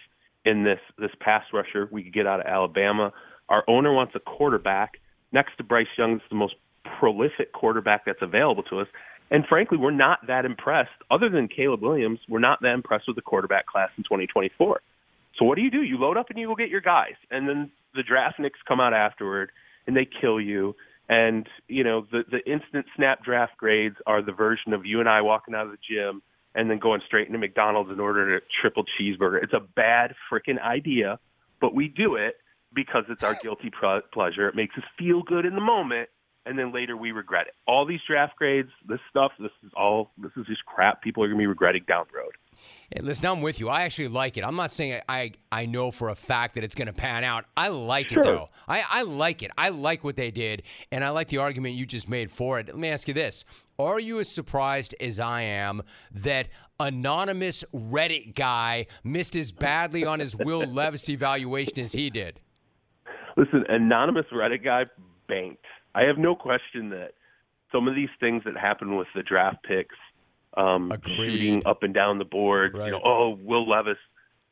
[0.46, 3.12] in this this pass rusher we could get out of Alabama.
[3.50, 4.94] Our owner wants a quarterback
[5.32, 6.14] next to Bryce Young.
[6.14, 6.56] It's the most
[7.00, 8.88] prolific quarterback that's available to us.
[9.30, 10.92] And frankly, we're not that impressed.
[11.10, 14.82] Other than Caleb Williams, we're not that impressed with the quarterback class in 2024.
[15.38, 15.84] So what do you do?
[15.84, 18.80] You load up and you go get your guys, and then the draft nicks come
[18.80, 19.52] out afterward
[19.88, 20.76] and they kill you.
[21.10, 25.10] And you know the the instant snap draft grades are the version of you and
[25.10, 26.22] I walking out of the gym
[26.56, 29.44] and then going straight into McDonald's and ordering a triple cheeseburger.
[29.44, 31.20] It's a bad freaking idea,
[31.60, 32.36] but we do it
[32.74, 33.72] because it's our guilty
[34.14, 34.48] pleasure.
[34.48, 36.10] It makes us feel good in the moment,
[36.46, 37.54] and then later we regret it.
[37.68, 41.02] All these draft grades, this stuff, this is all this is just crap.
[41.02, 42.31] People are gonna be regretting down the road.
[43.00, 43.70] Listen, I'm with you.
[43.70, 44.44] I actually like it.
[44.44, 47.46] I'm not saying I I know for a fact that it's going to pan out.
[47.56, 48.20] I like Sure.
[48.20, 48.50] it though.
[48.68, 49.52] I, I like it.
[49.58, 52.68] I like what they did, and I like the argument you just made for it.
[52.68, 53.46] Let me ask you this:
[53.80, 60.20] Are you as surprised as I am that anonymous Reddit guy missed as badly on
[60.20, 62.40] his Will Levis evaluation as he did?
[63.38, 64.84] Listen, anonymous Reddit guy
[65.30, 65.64] banked.
[65.96, 67.12] I have no question that
[67.72, 69.96] some of these things that happen with the draft picks,
[70.56, 73.98] um, shooting up and down the board, you know, oh, Will Levis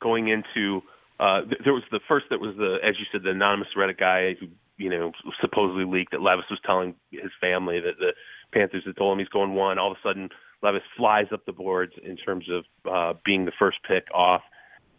[0.01, 0.81] going into
[1.19, 3.99] uh, th- there was the first that was the as you said the anonymous Reddit
[3.99, 8.13] guy who you know supposedly leaked that Levis was telling his family that the
[8.53, 9.77] Panthers had told him he's going one.
[9.77, 10.29] All of a sudden,
[10.63, 14.41] Levis flies up the boards in terms of uh, being the first pick off.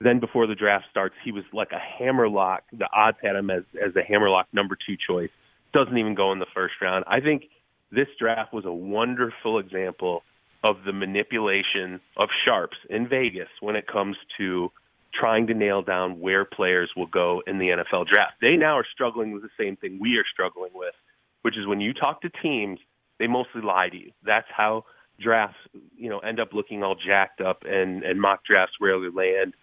[0.00, 2.64] Then before the draft starts, he was like a hammerlock.
[2.72, 5.30] The odds had him as as a hammerlock number two choice.
[5.72, 7.04] Doesn't even go in the first round.
[7.08, 7.44] I think
[7.90, 10.22] this draft was a wonderful example
[10.62, 14.70] of the manipulation of sharps in Vegas when it comes to
[15.12, 18.34] trying to nail down where players will go in the NFL draft.
[18.40, 20.94] They now are struggling with the same thing we are struggling with,
[21.42, 22.78] which is when you talk to teams,
[23.18, 24.12] they mostly lie to you.
[24.24, 24.84] That's how
[25.18, 25.58] drafts,
[25.96, 29.54] you know, end up looking all jacked up and and mock drafts rarely land.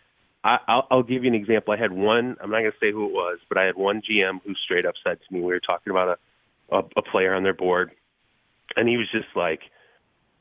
[0.43, 1.73] I, I'll, I'll give you an example.
[1.73, 2.38] I had one.
[2.41, 4.86] I'm not going to say who it was, but I had one GM who straight
[4.86, 6.17] up said to me, we were talking about a
[6.69, 7.91] a, a player on their board,
[8.75, 9.62] and he was just like,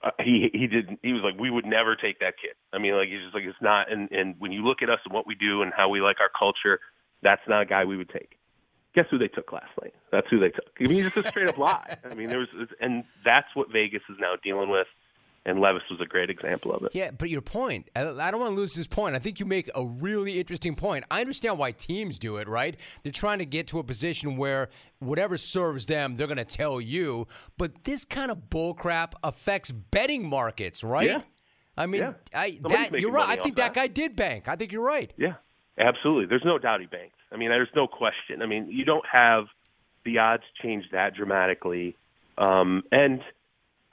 [0.07, 1.01] uh, he he didn't.
[1.03, 2.55] He was like, we would never take that kid.
[2.73, 3.91] I mean, like he's just like it's not.
[3.91, 6.21] And and when you look at us and what we do and how we like
[6.21, 6.81] our culture,
[7.23, 8.39] that's not a guy we would take.
[8.95, 9.95] Guess who they took last night?
[10.11, 10.71] That's who they took.
[10.81, 11.99] I mean, just a straight up lie.
[12.11, 12.49] I mean, there was,
[12.81, 14.87] and that's what Vegas is now dealing with.
[15.47, 16.91] And Levis was a great example of it.
[16.93, 19.15] Yeah, but your point, I don't want to lose this point.
[19.15, 21.05] I think you make a really interesting point.
[21.09, 22.77] I understand why teams do it, right?
[23.05, 26.81] They're trying to get to a position where whatever serves them, they're going to tell
[26.81, 27.29] you.
[27.57, 31.07] But this kind of bullcrap affects betting markets, right?
[31.07, 31.21] Yeah.
[31.77, 32.13] I mean, Yeah.
[32.35, 33.39] I, that, you're right.
[33.39, 33.81] I think that that.
[33.81, 34.49] guy did bank.
[34.49, 35.13] I think you're right.
[35.17, 35.35] Yeah,
[35.79, 36.27] absolutely.
[36.27, 37.15] There's no doubt he banked.
[37.31, 38.43] I mean, there's no question.
[38.43, 39.45] I mean, you don't have
[40.05, 41.95] the odds change that dramatically.
[42.37, 43.21] Um, and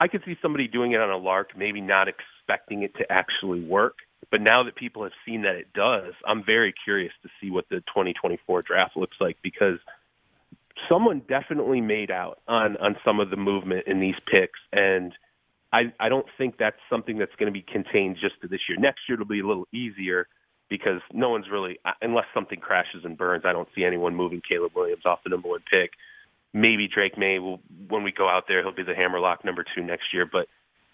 [0.04, 3.64] I could see somebody doing it on a lark, maybe not expecting it to actually
[3.64, 3.94] work.
[4.30, 7.64] But now that people have seen that it does, I'm very curious to see what
[7.70, 9.78] the 2024 draft looks like because
[10.90, 15.12] someone definitely made out on on some of the movement in these picks and
[15.72, 18.76] I I don't think that's something that's going to be contained just to this year.
[18.78, 20.26] Next year it'll be a little easier
[20.68, 23.44] because no one's really unless something crashes and burns.
[23.46, 25.92] I don't see anyone moving Caleb Williams off the number one pick.
[26.54, 29.82] Maybe Drake Maye will when we go out there he'll be the hammerlock number two
[29.82, 30.26] next year.
[30.30, 30.46] But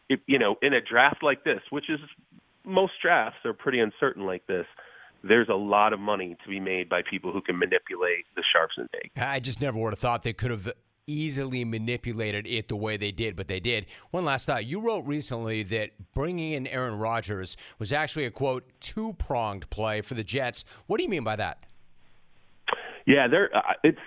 [0.09, 2.01] if, you know in a draft like this, which is
[2.65, 4.67] most drafts are pretty uncertain like this.
[5.23, 8.75] There's a lot of money to be made by people who can manipulate the sharps
[8.79, 9.11] and Vegas.
[9.17, 10.73] I just never would have thought they could have
[11.07, 13.87] easily manipulated it the way they did, but they did.
[14.13, 14.65] One last thought.
[14.65, 20.01] You wrote recently that bringing in Aaron Rodgers was actually a quote two pronged play
[20.01, 20.65] for the Jets.
[20.87, 21.59] What do you mean by that?
[23.07, 23.99] Yeah, they're uh, it's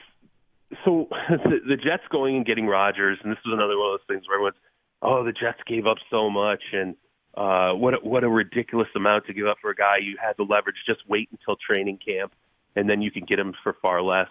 [0.85, 4.07] so the, the Jets going and getting Rodgers, and this was another one of those
[4.15, 4.57] things where everyone's,
[5.01, 6.95] oh, the Jets gave up so much, and
[7.35, 10.33] uh, what a, what a ridiculous amount to give up for a guy you had
[10.37, 10.75] the leverage.
[10.85, 12.33] Just wait until training camp,
[12.75, 14.27] and then you can get him for far less.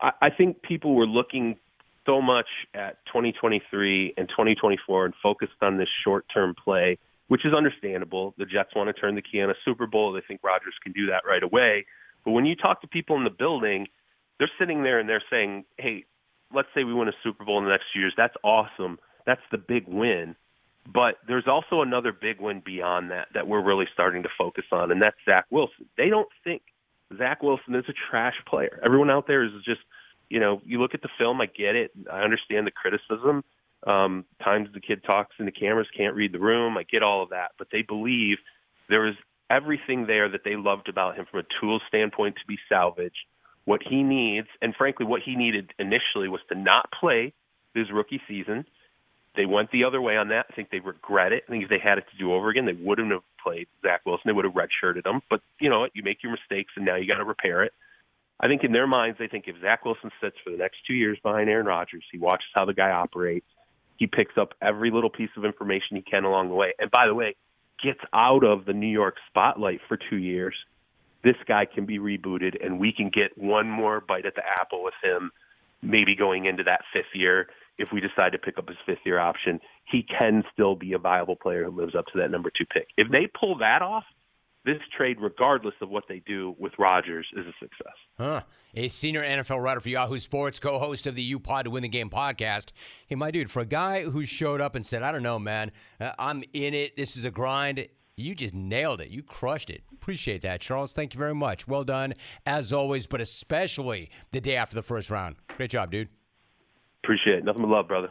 [0.00, 1.56] I, I think people were looking
[2.06, 6.98] so much at 2023 and 2024 and focused on this short-term play,
[7.28, 8.34] which is understandable.
[8.38, 10.12] The Jets want to turn the key on a Super Bowl.
[10.12, 11.86] They think Rodgers can do that right away.
[12.24, 13.86] But when you talk to people in the building,
[14.42, 16.04] they're sitting there and they're saying, "Hey,
[16.52, 18.14] let's say we win a Super Bowl in the next few years.
[18.16, 18.98] That's awesome.
[19.24, 20.34] That's the big win."
[20.84, 24.90] But there's also another big win beyond that that we're really starting to focus on,
[24.90, 25.88] and that's Zach Wilson.
[25.96, 26.62] They don't think
[27.16, 28.80] Zach Wilson is a trash player.
[28.84, 29.82] Everyone out there is just,
[30.28, 31.92] you know, you look at the film, I get it.
[32.10, 33.44] I understand the criticism.
[33.86, 36.76] Um, times the kid talks and the cameras can't read the room.
[36.76, 37.52] I get all of that.
[37.58, 38.38] But they believe
[38.88, 39.14] there is
[39.50, 43.24] everything there that they loved about him from a tool standpoint to be salvaged.
[43.64, 47.32] What he needs, and frankly, what he needed initially was to not play
[47.74, 48.64] his rookie season.
[49.36, 50.46] They went the other way on that.
[50.50, 51.44] I think they regret it.
[51.46, 54.02] I think if they had it to do over again, they wouldn't have played Zach
[54.04, 54.24] Wilson.
[54.26, 55.22] They would have redshirted him.
[55.30, 55.92] But you know what?
[55.94, 57.72] You make your mistakes, and now you got to repair it.
[58.40, 60.94] I think in their minds, they think if Zach Wilson sits for the next two
[60.94, 63.46] years behind Aaron Rodgers, he watches how the guy operates,
[63.96, 66.74] he picks up every little piece of information he can along the way.
[66.78, 67.36] And by the way,
[67.82, 70.54] gets out of the New York spotlight for two years.
[71.24, 74.82] This guy can be rebooted, and we can get one more bite at the apple
[74.82, 75.30] with him,
[75.82, 79.18] maybe going into that fifth year if we decide to pick up his fifth year
[79.18, 82.66] option, he can still be a viable player who lives up to that number two
[82.66, 82.88] pick.
[82.96, 84.04] If they pull that off,
[84.64, 87.94] this trade, regardless of what they do with Rodgers, is a success.
[88.16, 88.42] Huh.
[88.74, 91.82] A senior NFL writer for Yahoo Sports, co host of the You Pod to Win
[91.82, 92.70] the Game podcast.
[93.08, 95.72] Hey, my dude, for a guy who showed up and said, I don't know, man,
[96.00, 99.08] uh, I'm in it, this is a grind, you just nailed it.
[99.08, 99.82] You crushed it.
[99.92, 100.92] Appreciate that, Charles.
[100.92, 101.66] Thank you very much.
[101.66, 102.14] Well done,
[102.46, 105.36] as always, but especially the day after the first round.
[105.56, 106.08] Great job, dude.
[107.04, 107.44] Appreciate it.
[107.44, 108.10] Nothing but love, brother.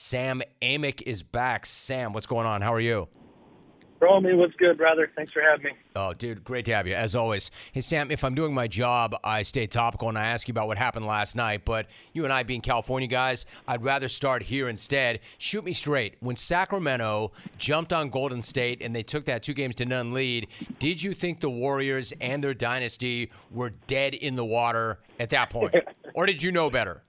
[0.01, 1.63] Sam Amick is back.
[1.63, 2.61] Sam, what's going on?
[2.61, 3.07] How are you?
[3.99, 5.11] Romy, what's good, brother?
[5.15, 5.71] Thanks for having me.
[5.95, 7.51] Oh, dude, great to have you, as always.
[7.71, 10.65] Hey, Sam, if I'm doing my job, I stay topical and I ask you about
[10.65, 11.65] what happened last night.
[11.65, 15.19] But you and I being California guys, I'd rather start here instead.
[15.37, 16.15] Shoot me straight.
[16.19, 20.47] When Sacramento jumped on Golden State and they took that two games to none lead,
[20.79, 25.51] did you think the Warriors and their dynasty were dead in the water at that
[25.51, 25.75] point?
[26.15, 27.03] or did you know better?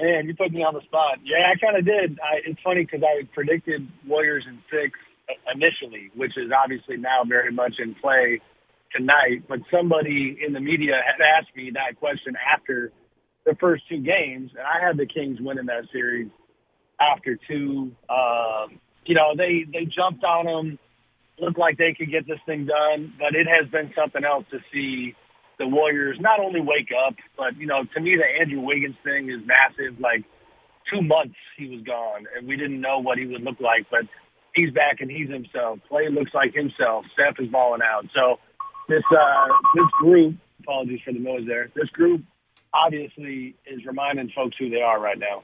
[0.00, 1.18] Man, you put me on the spot.
[1.22, 2.18] Yeah, I kind of did.
[2.18, 4.98] I, it's funny because I predicted Warriors in six
[5.54, 8.40] initially, which is obviously now very much in play
[8.94, 9.44] tonight.
[9.48, 12.90] But somebody in the media had asked me that question after
[13.46, 16.30] the first two games, and I had the Kings winning that series
[17.00, 17.92] after two.
[18.08, 20.78] Um, you know, they they jumped on them,
[21.38, 24.58] looked like they could get this thing done, but it has been something else to
[24.72, 25.14] see
[25.58, 29.28] the Warriors not only wake up, but you know, to me the Andrew Wiggins thing
[29.28, 30.00] is massive.
[30.00, 30.24] Like
[30.92, 33.86] two months he was gone, and we didn't know what he would look like.
[33.90, 34.02] But
[34.54, 35.78] he's back and he's himself.
[35.90, 37.04] Klay looks like himself.
[37.12, 38.06] Steph is balling out.
[38.14, 38.38] So
[38.88, 41.70] this uh, this group, apologies for the noise there.
[41.74, 42.22] This group
[42.72, 45.42] obviously is reminding folks who they are right now.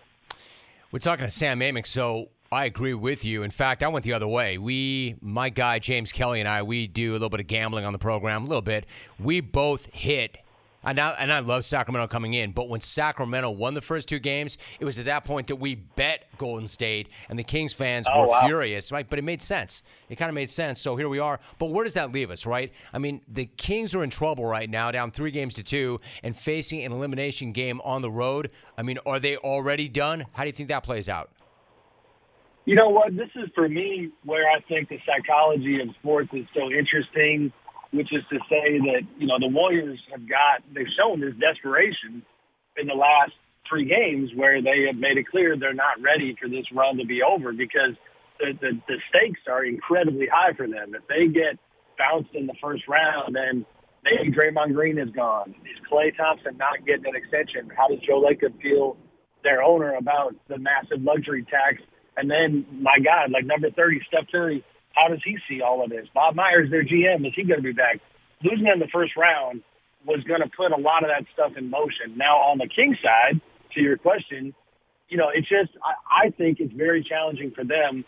[0.90, 3.44] We're talking to Sam Amick, so I agree with you.
[3.44, 4.58] In fact, I went the other way.
[4.58, 7.92] We, my guy James Kelly and I, we do a little bit of gambling on
[7.92, 8.86] the program, a little bit.
[9.20, 10.36] We both hit.
[10.82, 14.18] And I, and I love Sacramento coming in, but when Sacramento won the first two
[14.18, 18.08] games, it was at that point that we bet Golden State, and the Kings fans
[18.12, 18.40] Oh, were wow.
[18.46, 19.08] furious, right?
[19.08, 19.84] But it made sense.
[20.08, 20.80] It kind of made sense.
[20.80, 21.38] So here we are.
[21.60, 22.72] But where does that leave us, right?
[22.92, 26.36] I mean, the Kings are in trouble right now, down three games to two, and
[26.36, 28.50] facing an elimination game on the road.
[28.76, 30.24] I mean, are they already done?
[30.32, 31.30] How do you think that plays out?
[32.66, 33.16] You know what?
[33.16, 37.52] This is for me where I think the psychology of sports is so interesting,
[37.90, 42.22] which is to say that, you know, the Warriors have got, they've shown this desperation
[42.76, 43.32] in the last
[43.68, 47.06] three games where they have made it clear they're not ready for this run to
[47.06, 47.96] be over because
[48.38, 50.94] the, the, the stakes are incredibly high for them.
[50.94, 51.58] If they get
[51.98, 53.64] bounced in the first round, then
[54.04, 55.54] maybe Draymond Green is gone.
[55.64, 57.70] Is Klay Thompson not getting an extension?
[57.76, 58.96] How does Joe Lacob feel,
[59.44, 61.82] their owner, about the massive luxury tax?
[62.16, 65.90] And then, my God, like number 30, Steph Curry, how does he see all of
[65.90, 66.06] this?
[66.14, 68.00] Bob Myers, their GM, is he going to be back?
[68.42, 69.62] Losing in the first round
[70.06, 72.16] was going to put a lot of that stuff in motion.
[72.16, 73.40] Now, on the King side,
[73.74, 74.54] to your question,
[75.08, 78.04] you know, it's just, I, I think it's very challenging for them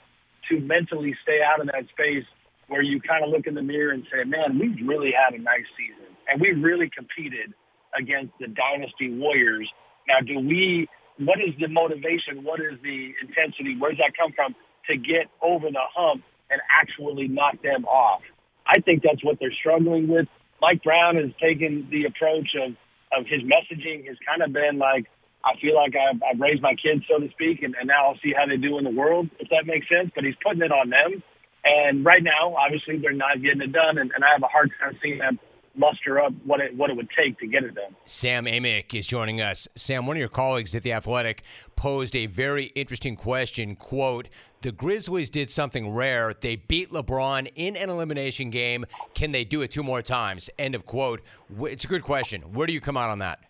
[0.49, 2.25] to mentally stay out of that space
[2.69, 5.43] where you kind of look in the mirror and say, man, we've really had a
[5.43, 6.09] nice season.
[6.29, 7.53] And we really competed
[7.99, 9.69] against the Dynasty Warriors.
[10.09, 10.89] Now, do we,
[11.19, 12.45] what is the motivation?
[12.45, 13.77] What is the intensity?
[13.79, 14.55] Where does that come from
[14.89, 18.23] to get over the hump and actually knock them off?
[18.67, 20.27] I think that's what they're struggling with.
[20.61, 22.73] Mike Brown has taken the approach of,
[23.11, 25.07] of his messaging has kind of been like,
[25.45, 28.21] I feel like I've, I've raised my kids, so to speak, and, and now I'll
[28.23, 30.13] see how they do in the world, if that makes sense.
[30.15, 31.23] But he's putting it on them.
[31.65, 34.71] And right now, obviously, they're not getting it done, and, and I have a hard
[34.79, 35.39] time seeing them
[35.75, 37.95] muster up what it what it would take to get it done.
[38.05, 39.69] Sam Amick is joining us.
[39.75, 41.43] Sam, one of your colleagues at The Athletic
[41.77, 43.77] posed a very interesting question.
[43.77, 44.29] Quote,
[44.63, 46.33] the Grizzlies did something rare.
[46.41, 48.87] They beat LeBron in an elimination game.
[49.15, 50.49] Can they do it two more times?
[50.59, 51.21] End of quote.
[51.63, 52.43] It's a good question.
[52.53, 53.41] Where do you come out on that?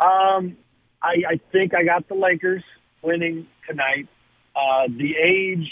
[0.00, 0.56] Um,
[1.02, 2.62] I, I think I got the Lakers
[3.02, 4.08] winning tonight.
[4.56, 5.70] Uh, the age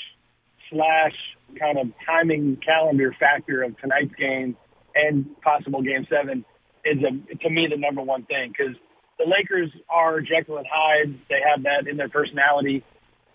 [0.70, 1.14] slash
[1.58, 4.56] kind of timing calendar factor of tonight's game
[4.96, 6.44] and possible game seven
[6.84, 8.74] is a, to me the number one thing because
[9.18, 11.18] the Lakers are Jekyll and Hyde.
[11.28, 12.84] They have that in their personality,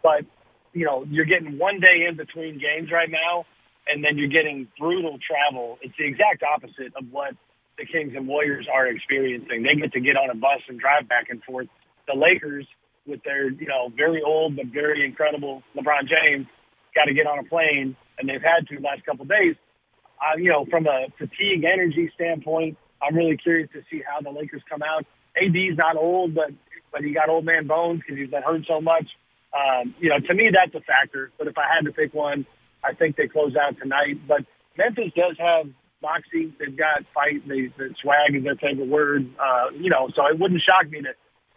[0.03, 0.25] but
[0.73, 3.45] you know you're getting one day in between games right now,
[3.87, 5.77] and then you're getting brutal travel.
[5.81, 7.33] It's the exact opposite of what
[7.77, 9.63] the Kings and Warriors are experiencing.
[9.63, 11.67] They get to get on a bus and drive back and forth.
[12.07, 12.67] The Lakers,
[13.05, 16.47] with their you know very old but very incredible LeBron James,
[16.95, 19.55] got to get on a plane, and they've had to the last couple of days.
[20.21, 24.29] Uh, you know, from a fatigue energy standpoint, I'm really curious to see how the
[24.29, 25.05] Lakers come out.
[25.35, 26.51] AD's not old, but
[26.91, 29.07] but he got old man bones because he's been hurt so much.
[29.51, 31.31] Um, you know, to me that's a factor.
[31.37, 32.45] But if I had to pick one,
[32.83, 34.19] I think they close out tonight.
[34.27, 34.45] But
[34.77, 35.67] Memphis does have
[36.01, 36.53] moxie.
[36.59, 37.47] They've got fight.
[37.47, 39.29] They, the swag is their favorite word.
[39.39, 41.13] Uh, you know, so it wouldn't shock me to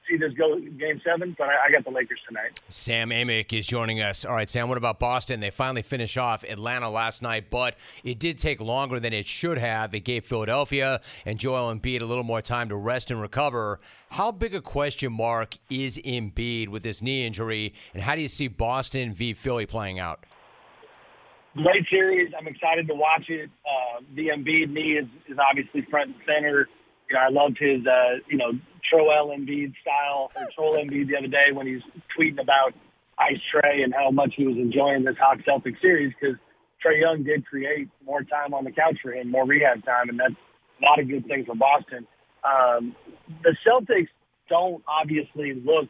[0.09, 1.35] see this go game seven.
[1.39, 2.61] But I, I got the Lakers tonight.
[2.69, 4.25] Sam Amick is joining us.
[4.25, 5.41] All right, Sam, what about Boston?
[5.41, 9.59] They finally finished off Atlanta last night, but it did take longer than it should
[9.59, 9.95] have.
[9.95, 13.81] It gave Philadelphia and Joel Embiid a little more time to rest and recover.
[14.11, 18.29] How big a question mark is Embiid with this knee injury, and how do you
[18.29, 19.35] see Boston v.
[19.35, 20.25] Philly playing out?
[21.57, 22.33] Great series.
[22.37, 23.49] I'm excited to watch it.
[23.65, 26.69] Uh, the Embiid knee is, is obviously front and center.
[27.09, 28.53] You know, I loved his, uh, you know,
[28.93, 31.83] Troel Embiid style, or Troll Embiid the other day when he's
[32.17, 32.75] tweeting about
[33.19, 36.37] Ice Trey and how much he was enjoying this Hawk Celtic series because
[36.81, 40.19] Trey Young did create more time on the couch for him, more rehab time, and
[40.19, 40.35] that's
[40.81, 42.07] not a good thing for Boston.
[42.45, 42.95] Um,
[43.43, 44.09] the Celtics
[44.49, 45.89] don't obviously look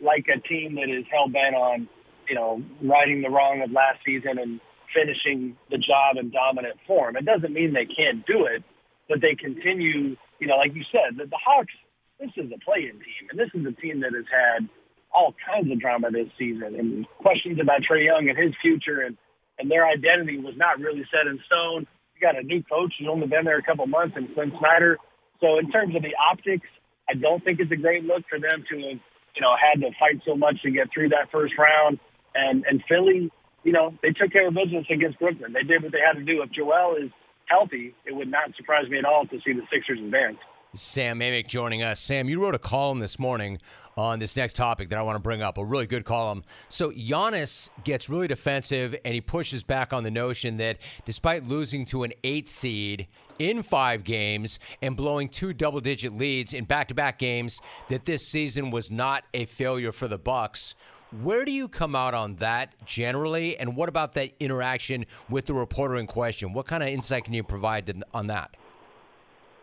[0.00, 1.88] like a team that is hell bent on,
[2.28, 4.60] you know, righting the wrong of last season and
[4.94, 7.16] finishing the job in dominant form.
[7.16, 8.64] It doesn't mean they can't do it,
[9.08, 11.74] but they continue, you know, like you said, the, the Hawks,
[12.20, 14.68] this is a play-in team, and this is a team that has had
[15.10, 19.16] all kinds of drama this season and questions about Trey Young and his future and,
[19.58, 21.86] and their identity was not really set in stone.
[22.14, 24.98] You got a new coach who's only been there a couple months and Quin Snyder.
[25.40, 26.68] So in terms of the optics,
[27.08, 29.00] I don't think it's a great look for them to have,
[29.34, 31.98] you know, had to fight so much to get through that first round.
[32.34, 33.32] And and Philly,
[33.64, 35.52] you know, they took care of business against Brooklyn.
[35.52, 36.42] They did what they had to do.
[36.42, 37.10] If Joel is
[37.46, 40.38] healthy, it would not surprise me at all to see the Sixers advance.
[40.72, 41.98] Sam Amick joining us.
[41.98, 43.58] Sam, you wrote a column this morning
[43.96, 45.58] on this next topic that I want to bring up.
[45.58, 46.44] A really good column.
[46.68, 51.84] So Giannis gets really defensive and he pushes back on the notion that despite losing
[51.86, 53.08] to an eight seed
[53.40, 58.92] in five games and blowing two double-digit leads in back-to-back games, that this season was
[58.92, 60.76] not a failure for the Bucks.
[61.22, 65.54] Where do you come out on that generally, and what about that interaction with the
[65.54, 66.52] reporter in question?
[66.52, 68.56] What kind of insight can you provide on that?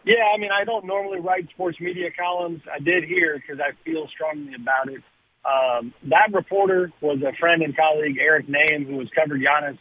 [0.08, 2.62] Yeah, I mean, I don't normally write sports media columns.
[2.72, 5.04] I did here because I feel strongly about it.
[5.44, 9.78] Um, that reporter was a friend and colleague, Eric Nehm, who has covered Giannis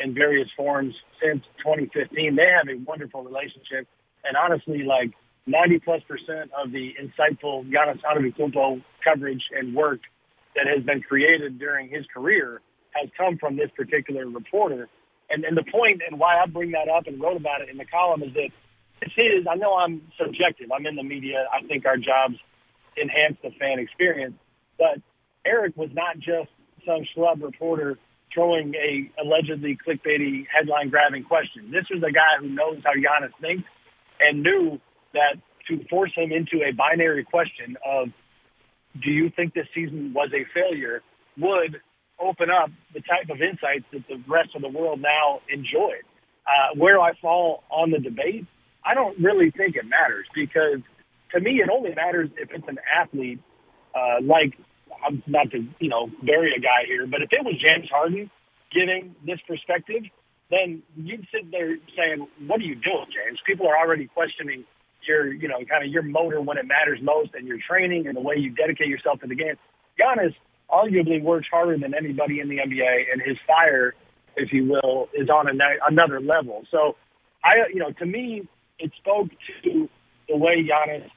[0.00, 2.08] in various forms since 2015.
[2.36, 3.86] They have a wonderful relationship,
[4.24, 5.12] and honestly, like
[5.44, 10.00] 90 plus percent of the insightful Giannis Antetokounmpo coverage and work
[10.54, 12.62] that has been created during his career
[12.92, 14.88] has come from this particular reporter.
[15.28, 17.76] And, and the point and why I bring that up and wrote about it in
[17.76, 18.48] the column is that
[19.02, 19.46] it's his.
[19.50, 20.70] I know I'm subjective.
[20.72, 21.46] I'm in the media.
[21.52, 22.36] I think our jobs
[23.00, 24.34] enhance the fan experience.
[24.78, 25.00] But
[25.44, 26.50] Eric was not just
[26.86, 27.98] some schlub reporter
[28.32, 31.70] throwing a allegedly clickbaity headline grabbing question.
[31.70, 33.68] This was a guy who knows how Giannis thinks
[34.20, 34.80] and knew
[35.12, 38.08] that to force him into a binary question of
[39.02, 41.02] do you think this season was a failure
[41.38, 41.80] would
[42.20, 46.04] open up the type of insights that the rest of the world now enjoyed.
[46.46, 48.46] Uh, where I fall on the debate,
[48.86, 50.80] I don't really think it matters because
[51.32, 53.40] to me it only matters if it's an athlete
[53.94, 54.54] uh, like
[55.04, 58.30] I'm not to you know bury a guy here, but if it was James Harden
[58.72, 60.04] giving this perspective,
[60.50, 64.64] then you'd sit there saying, "What are you doing, James?" People are already questioning
[65.06, 68.16] your, you know, kind of your motor when it matters most and your training and
[68.16, 69.54] the way you dedicate yourself to the game.
[69.98, 70.34] Giannis
[70.70, 73.94] arguably works harder than anybody in the NBA, and his fire,
[74.36, 75.52] if you will, is on a,
[75.88, 76.64] another level.
[76.70, 76.96] So,
[77.44, 78.48] I, you know, to me,
[78.78, 79.28] it spoke
[79.64, 79.88] to
[80.28, 81.10] the way Giannis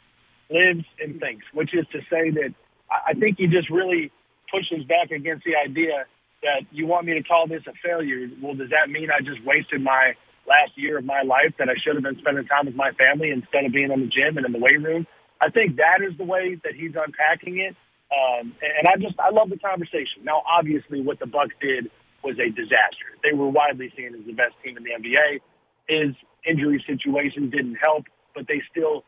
[0.50, 2.54] lives and thinks, which is to say that
[2.90, 4.12] I think he just really
[4.52, 6.06] pushes back against the idea
[6.42, 8.28] that you want me to call this a failure.
[8.42, 10.14] Well, does that mean I just wasted my
[10.50, 13.30] last year of my life that I should have been spending time with my family
[13.30, 15.06] instead of being in the gym and in the weight room.
[15.40, 17.78] I think that is the way that he's unpacking it.
[18.10, 20.26] Um, and I just I love the conversation.
[20.26, 21.94] Now, obviously, what the Bucks did
[22.26, 23.14] was a disaster.
[23.22, 25.40] They were widely seen as the best team in the NBA.
[25.88, 26.16] His
[26.48, 29.04] injury situation didn't help, but they still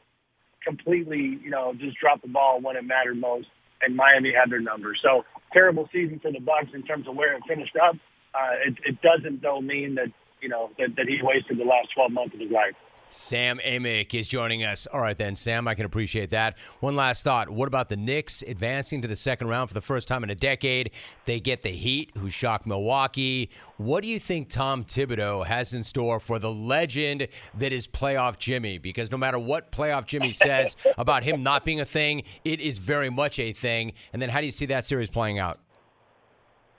[0.64, 3.48] completely, you know, just dropped the ball when it mattered most.
[3.82, 4.96] And Miami had their number.
[5.02, 7.96] So terrible season for the Bucks in terms of where it finished up.
[8.34, 11.90] Uh, it, it doesn't though mean that you know, that, that he wasted the last
[11.96, 12.74] 12 months of his life.
[13.14, 14.88] Sam Amick is joining us.
[14.88, 16.58] All right, then, Sam, I can appreciate that.
[16.80, 17.50] One last thought.
[17.50, 20.36] What about the Knicks advancing to the second round for the first time in a
[20.36, 20.92] decade?
[21.26, 23.50] They get the Heat, who shocked Milwaukee.
[23.76, 28.38] What do you think Tom Thibodeau has in store for the legend that is playoff
[28.38, 28.78] Jimmy?
[28.78, 32.78] Because no matter what playoff Jimmy says about him not being a thing, it is
[32.78, 33.92] very much a thing.
[34.14, 35.60] And then how do you see that series playing out?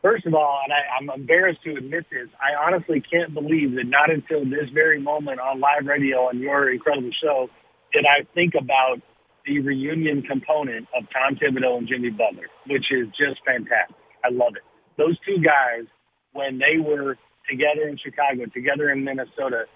[0.02, 3.86] First of all, and I, I'm embarrassed to admit this, I honestly can't believe that
[3.86, 7.48] not until this very moment on live radio on your incredible show
[7.92, 8.98] did I think about
[9.46, 13.94] the reunion component of Tom Thibodeau and Jimmy Butler, which is just fantastic.
[14.24, 14.66] I love it.
[14.98, 15.86] Those two guys,
[16.32, 17.16] when they were
[17.48, 19.66] together in Chicago, together in Minnesota,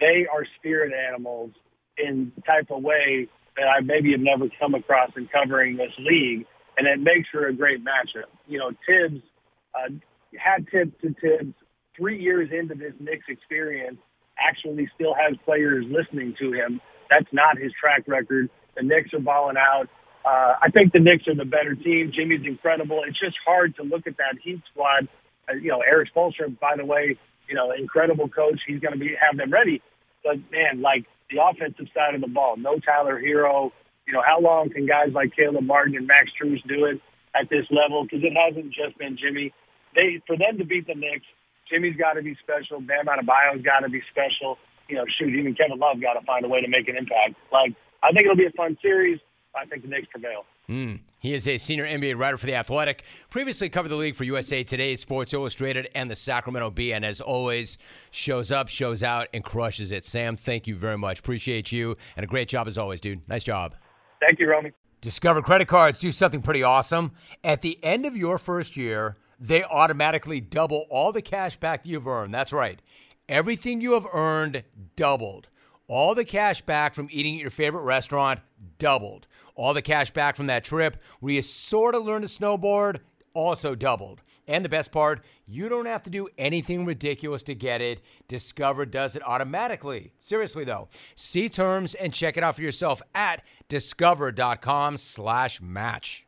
[0.00, 1.50] they are spirit animals
[1.96, 6.44] in type of way that I maybe have never come across in covering this league,
[6.76, 8.34] and it makes for a great matchup.
[8.48, 9.22] You know, Thibs–
[9.76, 9.90] uh,
[10.38, 11.54] had Thibs to Thibs
[11.96, 13.98] three years into this Knicks experience
[14.38, 16.80] actually still has players listening to him.
[17.10, 18.50] That's not his track record.
[18.76, 19.88] The Knicks are balling out.
[20.24, 22.10] Uh, I think the Knicks are the better team.
[22.12, 23.02] Jimmy's incredible.
[23.06, 25.08] It's just hard to look at that Heat squad.
[25.48, 27.16] Uh, you know, Erik Spoelstra, by the way,
[27.48, 28.60] you know, incredible coach.
[28.66, 29.80] He's going to be have them ready.
[30.24, 33.70] But man, like the offensive side of the ball, no Tyler Herro.
[34.06, 37.00] You know, how long can guys like Caleb Martin and Max Strus do it
[37.34, 38.04] at this level?
[38.04, 39.52] Because it hasn't just been Jimmy
[39.96, 41.26] they for them to beat the Knicks,
[41.68, 42.80] Jimmy's got to be special.
[42.80, 44.58] Bam Adebayo's got to be special.
[44.88, 47.34] You know, shoot, even Kevin Love got to find a way to make an impact.
[47.50, 49.18] Like, I think it'll be a fun series.
[49.56, 50.44] I think the Knicks prevail.
[50.68, 51.00] Mm.
[51.18, 53.02] He is a senior NBA writer for The Athletic.
[53.30, 56.92] Previously covered the league for USA Today, Sports Illustrated, and the Sacramento Bee.
[56.92, 57.78] And as always,
[58.10, 60.04] shows up, shows out, and crushes it.
[60.04, 61.20] Sam, thank you very much.
[61.20, 61.96] Appreciate you.
[62.16, 63.26] And a great job as always, dude.
[63.28, 63.74] Nice job.
[64.20, 64.72] Thank you, Romy.
[65.00, 67.12] Discover credit cards do something pretty awesome.
[67.44, 72.08] At the end of your first year, they automatically double all the cash back you've
[72.08, 72.34] earned.
[72.34, 72.80] That's right.
[73.28, 74.64] Everything you have earned
[74.94, 75.48] doubled.
[75.88, 78.38] All the cash back from eating at your favorite restaurant
[78.78, 79.26] doubled.
[79.54, 82.98] All the cash back from that trip where you sort of learned to snowboard
[83.34, 84.22] also doubled.
[84.48, 88.02] And the best part, you don't have to do anything ridiculous to get it.
[88.28, 90.12] Discover does it automatically.
[90.18, 96.25] Seriously though, see terms and check it out for yourself at discover.com/match.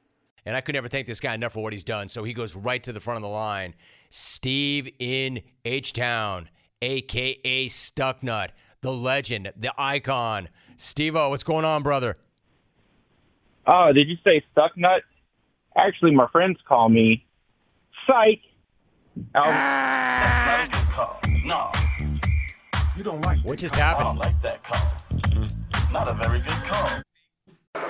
[0.48, 2.08] and I could never thank this guy enough for what he's done.
[2.08, 3.74] So he goes right to the front of the line.
[4.08, 6.48] Steve in H Town,
[6.80, 8.48] aka Stucknut,
[8.80, 10.48] the legend, the icon.
[10.78, 12.16] Steve O, what's going on, brother?
[13.66, 15.00] Oh, did you say Stucknut?
[15.76, 17.26] Actually, my friends call me
[18.06, 18.40] Psych.
[21.44, 21.70] No.
[22.96, 24.08] You don't like What just happened?
[24.08, 24.78] I don't like that call.
[25.12, 25.92] Mm-hmm.
[25.92, 26.88] Not a very good call.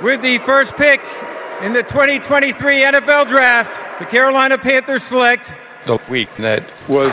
[0.02, 1.00] With the first pick
[1.62, 5.50] in the 2023 NFL Draft, the Carolina Panthers select
[5.86, 7.12] the week that was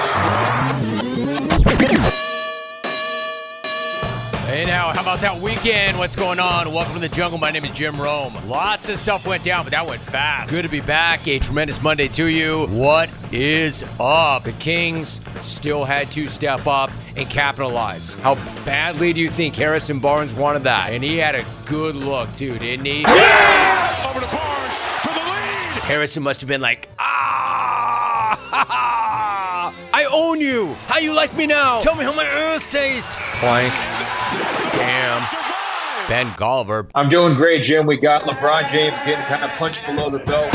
[4.45, 5.97] Hey now, how about that weekend?
[5.97, 6.71] What's going on?
[6.71, 7.39] Welcome to the jungle.
[7.39, 8.37] My name is Jim Rome.
[8.47, 10.51] Lots of stuff went down, but that went fast.
[10.51, 11.27] Good to be back.
[11.27, 12.67] A tremendous Monday to you.
[12.67, 14.43] What is up?
[14.43, 18.15] The Kings still had to step up and capitalize.
[18.15, 18.35] How
[18.65, 20.91] badly do you think Harrison Barnes wanted that?
[20.91, 22.99] And he had a good look too, didn't he?
[23.05, 25.83] Over to Barnes for the lead.
[25.85, 30.73] Harrison must have been like, ah, ha, ha, I own you.
[30.87, 31.79] How you like me now?
[31.79, 33.15] Tell me how my ass tastes.
[33.39, 33.73] Clank.
[34.73, 35.21] Damn.
[36.07, 36.87] Ben Golliver.
[36.93, 37.85] I'm doing great, Jim.
[37.87, 40.53] We got LeBron James getting kind of punched below the belt.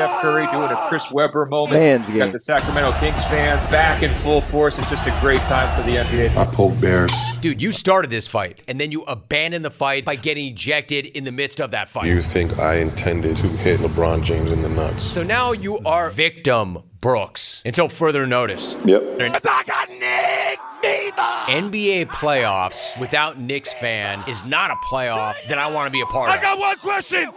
[0.00, 1.74] Steph Curry doing a Chris Webber moment.
[1.78, 2.32] Man's We got game.
[2.32, 4.78] the Sacramento Kings fans back in full force.
[4.78, 6.34] It's just a great time for the NBA.
[6.38, 7.12] I poke bears.
[7.42, 11.24] Dude, you started this fight, and then you abandoned the fight by getting ejected in
[11.24, 12.06] the midst of that fight.
[12.06, 15.02] You think I intended to hit LeBron James in the nuts?
[15.02, 18.76] so now you are victim Brooks until further notice.
[18.84, 19.02] Yep.
[19.20, 21.22] I got Knicks fever.
[21.48, 26.06] NBA playoffs without Knicks fan is not a playoff that I want to be a
[26.06, 26.38] part of.
[26.38, 27.30] I got one question.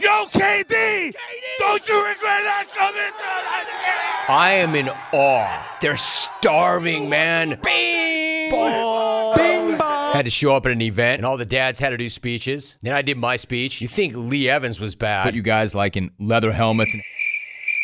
[0.00, 1.14] Yo, KD,
[1.58, 5.76] don't you regret that coming I am in awe.
[5.80, 7.58] They're starving, man.
[7.62, 9.36] Bing bong.
[9.36, 10.14] Bing bong.
[10.14, 12.78] Had to show up at an event, and all the dads had to do speeches.
[12.80, 13.82] Then I did my speech.
[13.82, 15.24] You think Lee Evans was bad?
[15.24, 17.02] Put you guys like in leather helmets and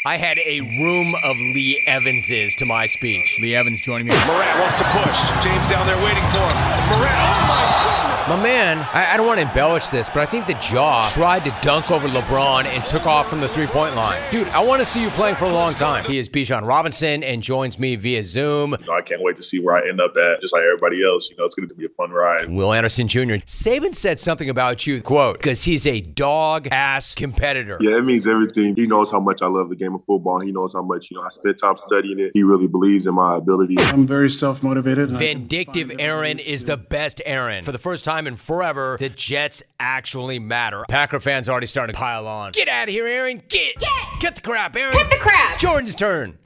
[0.04, 3.38] I had a room of Lee Evanses to my speech.
[3.38, 4.14] Lee Evans joining me.
[4.26, 5.44] Morant wants to push.
[5.44, 6.56] James down there waiting for him.
[6.88, 8.09] Morant, oh my goodness.
[8.30, 11.44] My man, I, I don't want to embellish this, but I think the Ja tried
[11.46, 14.22] to dunk over LeBron and took off from the three point line.
[14.30, 16.04] Dude, I want to see you playing for a long time.
[16.04, 18.76] He is Bijan Robinson and joins me via Zoom.
[18.84, 21.28] So I can't wait to see where I end up at, just like everybody else.
[21.28, 22.48] You know, it's going to be a fun ride.
[22.48, 23.42] Will Anderson Jr.
[23.48, 27.78] Saban said something about you, quote, because he's a dog ass competitor.
[27.80, 28.76] Yeah, it means everything.
[28.76, 30.38] He knows how much I love the game of football.
[30.38, 32.30] He knows how much, you know, I spent time studying it.
[32.32, 33.74] He really believes in my ability.
[33.80, 35.10] I'm very self motivated.
[35.10, 37.64] Vindictive Aaron is the best Aaron.
[37.64, 40.84] For the first time in forever, the Jets actually matter.
[40.88, 42.52] Packer fans already starting to pile on.
[42.52, 43.42] Get out of here, Aaron.
[43.48, 43.78] Get.
[43.78, 43.90] Get.
[44.20, 44.96] Get the crap, Aaron.
[44.96, 45.54] Hit the crap.
[45.54, 46.38] It's Jordan's turn.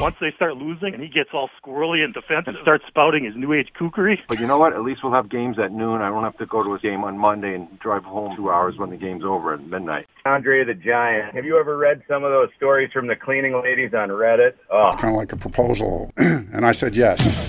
[0.00, 3.34] Once they start losing and he gets all squirrely and defensive, and starts spouting his
[3.34, 4.16] new age kookery.
[4.28, 4.72] But you know what?
[4.72, 6.02] At least we'll have games at noon.
[6.02, 8.76] I won't have to go to a game on Monday and drive home two hours
[8.76, 10.06] when the game's over at midnight.
[10.24, 11.34] Andre the Giant.
[11.34, 14.52] Have you ever read some of those stories from the cleaning ladies on Reddit?
[14.70, 14.90] Oh.
[14.98, 16.12] Kind of like a proposal.
[16.16, 17.18] and I said yes.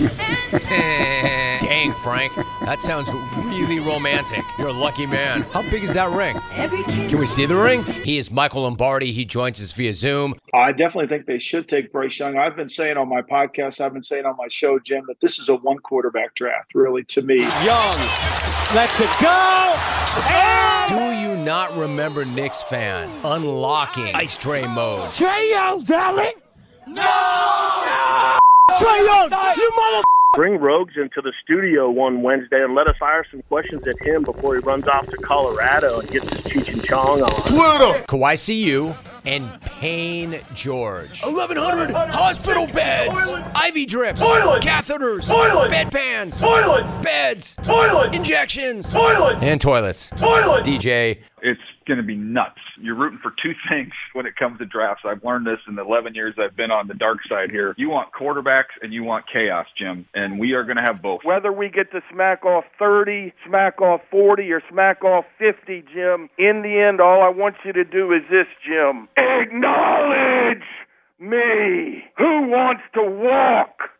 [0.50, 2.34] Dang, Frank.
[2.62, 3.12] That sounds
[3.44, 4.44] really romantic.
[4.58, 5.42] You're a lucky man.
[5.42, 6.40] How big is that ring?
[6.54, 7.84] Can we see the ring?
[7.84, 9.12] He is Michael Lombardi.
[9.12, 10.34] He joins us via Zoom.
[10.52, 12.36] I definitely think they should take Bryce Young.
[12.36, 15.38] I've been saying on my podcast, I've been saying on my show, Jim, that this
[15.38, 17.38] is a one quarterback draft, really, to me.
[17.38, 17.94] Young
[18.74, 19.76] lets it go.
[20.88, 25.00] Do you not remember Knicks fan unlocking ice tray mode?
[25.14, 26.34] Trey Young, Valley?
[26.86, 28.38] No!
[28.78, 30.02] Trey Young, you mother.
[30.34, 34.22] Bring Rogues into the studio one Wednesday and let us fire some questions at him
[34.22, 37.30] before he runs off to Colorado and gets his Cheech and Chong on.
[37.48, 38.04] Twitter.
[38.06, 41.20] Kawhi CU and Payne George.
[41.24, 44.64] 1,100 hospital beds, IV drips, Toilets!
[44.64, 45.74] catheters, Toilets!
[45.74, 46.98] bedpans, Toilets!
[47.00, 48.16] beds, Toilets!
[48.16, 49.42] injections, Toilets!
[49.42, 50.10] and toilets.
[50.10, 50.66] Toilets!
[50.66, 51.18] DJ.
[51.42, 51.60] It's
[51.90, 52.60] going to be nuts.
[52.80, 55.02] You're rooting for two things when it comes to drafts.
[55.04, 57.74] I've learned this in the 11 years I've been on the dark side here.
[57.76, 61.20] You want quarterbacks and you want chaos, Jim, and we are going to have both.
[61.24, 66.30] Whether we get to smack off 30, smack off 40, or smack off 50, Jim,
[66.38, 69.08] in the end, all I want you to do is this, Jim.
[69.16, 70.62] Acknowledge
[71.18, 72.04] me.
[72.16, 73.90] Who wants to walk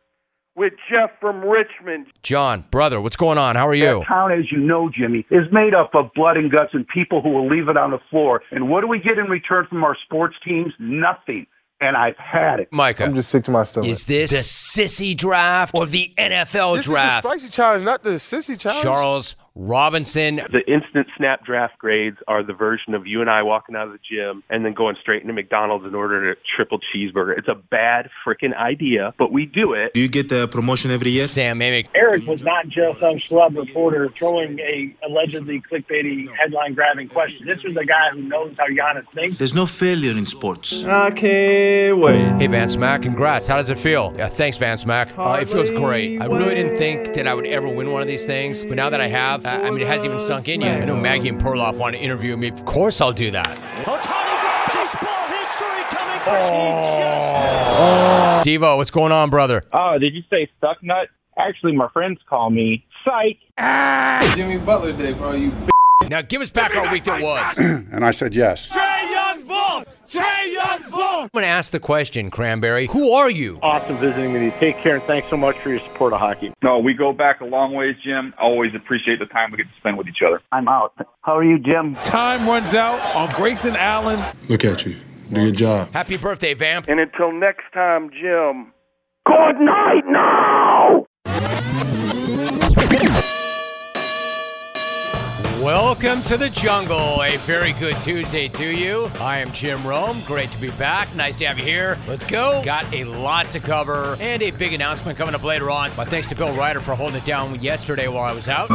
[0.57, 2.07] with Jeff from Richmond?
[2.23, 3.57] John, brother, what's going on?
[3.57, 4.01] How are you?
[4.01, 7.23] That town, as you know, Jimmy, is made up of blood and guts and people
[7.23, 8.43] who will leave it on the floor.
[8.51, 10.73] And what do we get in return from our sports teams?
[10.79, 11.47] Nothing.
[11.83, 12.69] And I've had it.
[12.71, 13.05] Micah.
[13.05, 13.89] I'm just sick to my stomach.
[13.89, 17.25] Is this the sissy draft or the NFL this draft?
[17.25, 18.83] is the spicy challenge, not the sissy challenge.
[18.83, 20.37] Charles Robinson.
[20.53, 23.93] The instant snap draft grades are the version of you and I walking out of
[23.93, 27.37] the gym and then going straight into McDonald's in order to triple cheeseburger.
[27.37, 29.93] It's a bad freaking idea, but we do it.
[29.95, 31.27] Do you get the promotion every year?
[31.27, 31.89] Sam Amick.
[31.95, 37.47] Eric was not just some schlub reporter throwing a allegedly clickbaity headline grabbing question.
[37.47, 39.39] This was a guy who knows how Giannis thinks.
[39.39, 40.85] There's no failure in sports.
[40.85, 42.41] I can't wait.
[42.41, 43.49] Hey, Van Smack, congrats.
[43.49, 44.15] How does it feel?
[44.17, 45.17] Yeah, thanks, Van Smack.
[45.19, 46.21] Uh, it feels great.
[46.21, 48.89] I really didn't think that I would ever win one of these things, but now
[48.91, 50.82] that I have, uh, I mean, it hasn't even sunk in yet.
[50.82, 52.49] I know Maggie and Perloff want to interview me.
[52.49, 53.47] Of course I'll do that.
[53.84, 55.26] Ohtani drops his ball.
[55.28, 56.36] History coming for
[57.82, 58.38] Oh.
[58.41, 59.64] Steve-O, what's going on, brother?
[59.72, 61.09] Oh, did you say stuck nut?
[61.38, 63.38] Actually, my friends call me psych.
[63.59, 64.32] Ah.
[64.36, 65.53] Jimmy Butler Day for all you.
[66.11, 67.57] Now give us back our week that was.
[67.59, 68.73] and I said yes.
[68.73, 69.85] Trey Young's ball.
[70.09, 71.23] Trey Young's ball.
[71.23, 72.89] I'm going to ask the question, Cranberry.
[72.89, 73.61] Who are you?
[73.63, 74.51] Awesome visiting with you.
[74.59, 76.53] Take care and thanks so much for your support of hockey.
[76.65, 78.35] No, we go back a long ways, Jim.
[78.41, 80.43] Always appreciate the time we get to spend with each other.
[80.51, 80.95] I'm out.
[81.23, 81.95] How are you, Jim?
[81.95, 84.19] Time runs out on Grayson Allen.
[84.49, 84.97] Look at you.
[85.33, 85.93] Do your job.
[85.93, 86.89] Happy birthday, Vamp.
[86.89, 88.73] And until next time, Jim.
[89.27, 91.07] Good night now.
[95.61, 97.23] Welcome to the jungle.
[97.23, 99.11] A very good Tuesday to you.
[99.21, 100.19] I am Jim Rome.
[100.25, 101.15] Great to be back.
[101.15, 101.99] Nice to have you here.
[102.09, 102.63] Let's go.
[102.65, 105.91] Got a lot to cover and a big announcement coming up later on.
[105.99, 108.71] My thanks to Bill Reiter for holding it down yesterday while I was out.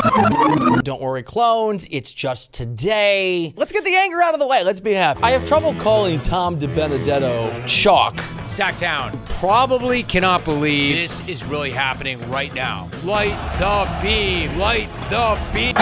[0.84, 1.88] Don't worry, clones.
[1.90, 3.56] It's just today.
[3.58, 4.64] Let's get the anger out of the way.
[4.64, 5.24] Let's be happy.
[5.24, 8.18] I have trouble calling Tom DiBenedetto chalk.
[8.46, 12.88] Sactown probably cannot believe this is really happening right now.
[13.04, 14.56] Light the beam.
[14.60, 15.74] Light the beam.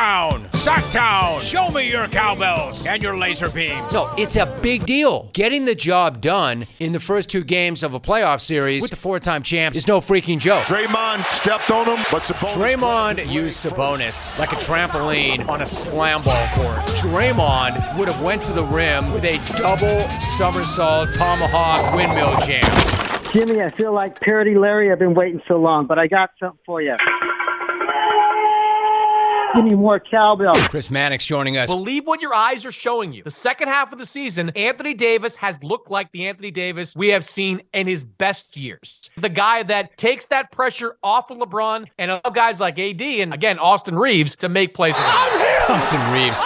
[0.00, 0.48] Cowtown.
[0.52, 1.40] Sactown.
[1.40, 3.92] Show me your cowbells and your laser beams.
[3.92, 5.28] No, it's a big deal.
[5.34, 8.96] Getting the job done in the first two games of a playoff series with the
[8.96, 10.64] four-time champs is no freaking joke.
[10.64, 12.78] Draymond stepped on him, but Sabonis.
[12.78, 16.78] Draymond used Sabonis like a trampoline on a slam ball court.
[16.96, 22.62] Draymond would have went to the rim with a double somersault tomahawk windmill jam.
[23.32, 24.90] Jimmy, I feel like Parody Larry.
[24.90, 26.96] I've been waiting so long, but I got something for you.
[29.54, 30.52] Give me more cowbell.
[30.68, 31.70] Chris Mannix joining us.
[31.70, 33.22] Believe what your eyes are showing you.
[33.24, 37.08] The second half of the season, Anthony Davis has looked like the Anthony Davis we
[37.08, 39.10] have seen in his best years.
[39.16, 43.34] The guy that takes that pressure off of LeBron and other guys like AD and
[43.34, 44.94] again Austin Reaves to make plays.
[44.94, 45.76] with him.
[45.76, 46.44] Austin Reaves.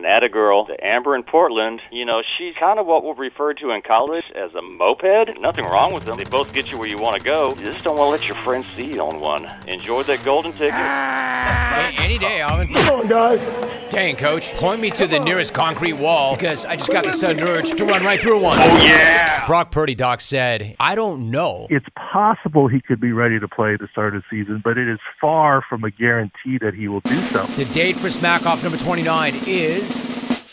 [0.00, 3.12] And at a girl, the Amber in Portland, you know, she's kind of what we'll
[3.12, 5.38] refer to in college as a moped.
[5.38, 6.16] Nothing wrong with them.
[6.16, 7.50] They both get you where you want to go.
[7.58, 9.44] You just don't want to let your friends see you on one.
[9.68, 10.72] Enjoy that golden ticket.
[10.72, 12.72] Hey, any day, Alvin.
[12.72, 13.40] Come on, guys.
[13.90, 14.54] Dang, coach.
[14.54, 17.84] Point me to the nearest concrete wall because I just got the sudden urge to
[17.84, 18.56] run right through one.
[18.58, 19.44] Oh, yeah.
[19.46, 21.66] Brock Purdy, Doc said, I don't know.
[21.70, 24.88] It's possible he could be ready to play the start of the season, but it
[24.88, 27.44] is far from a guarantee that he will do so.
[27.56, 29.99] The date for Smack Off number 29 is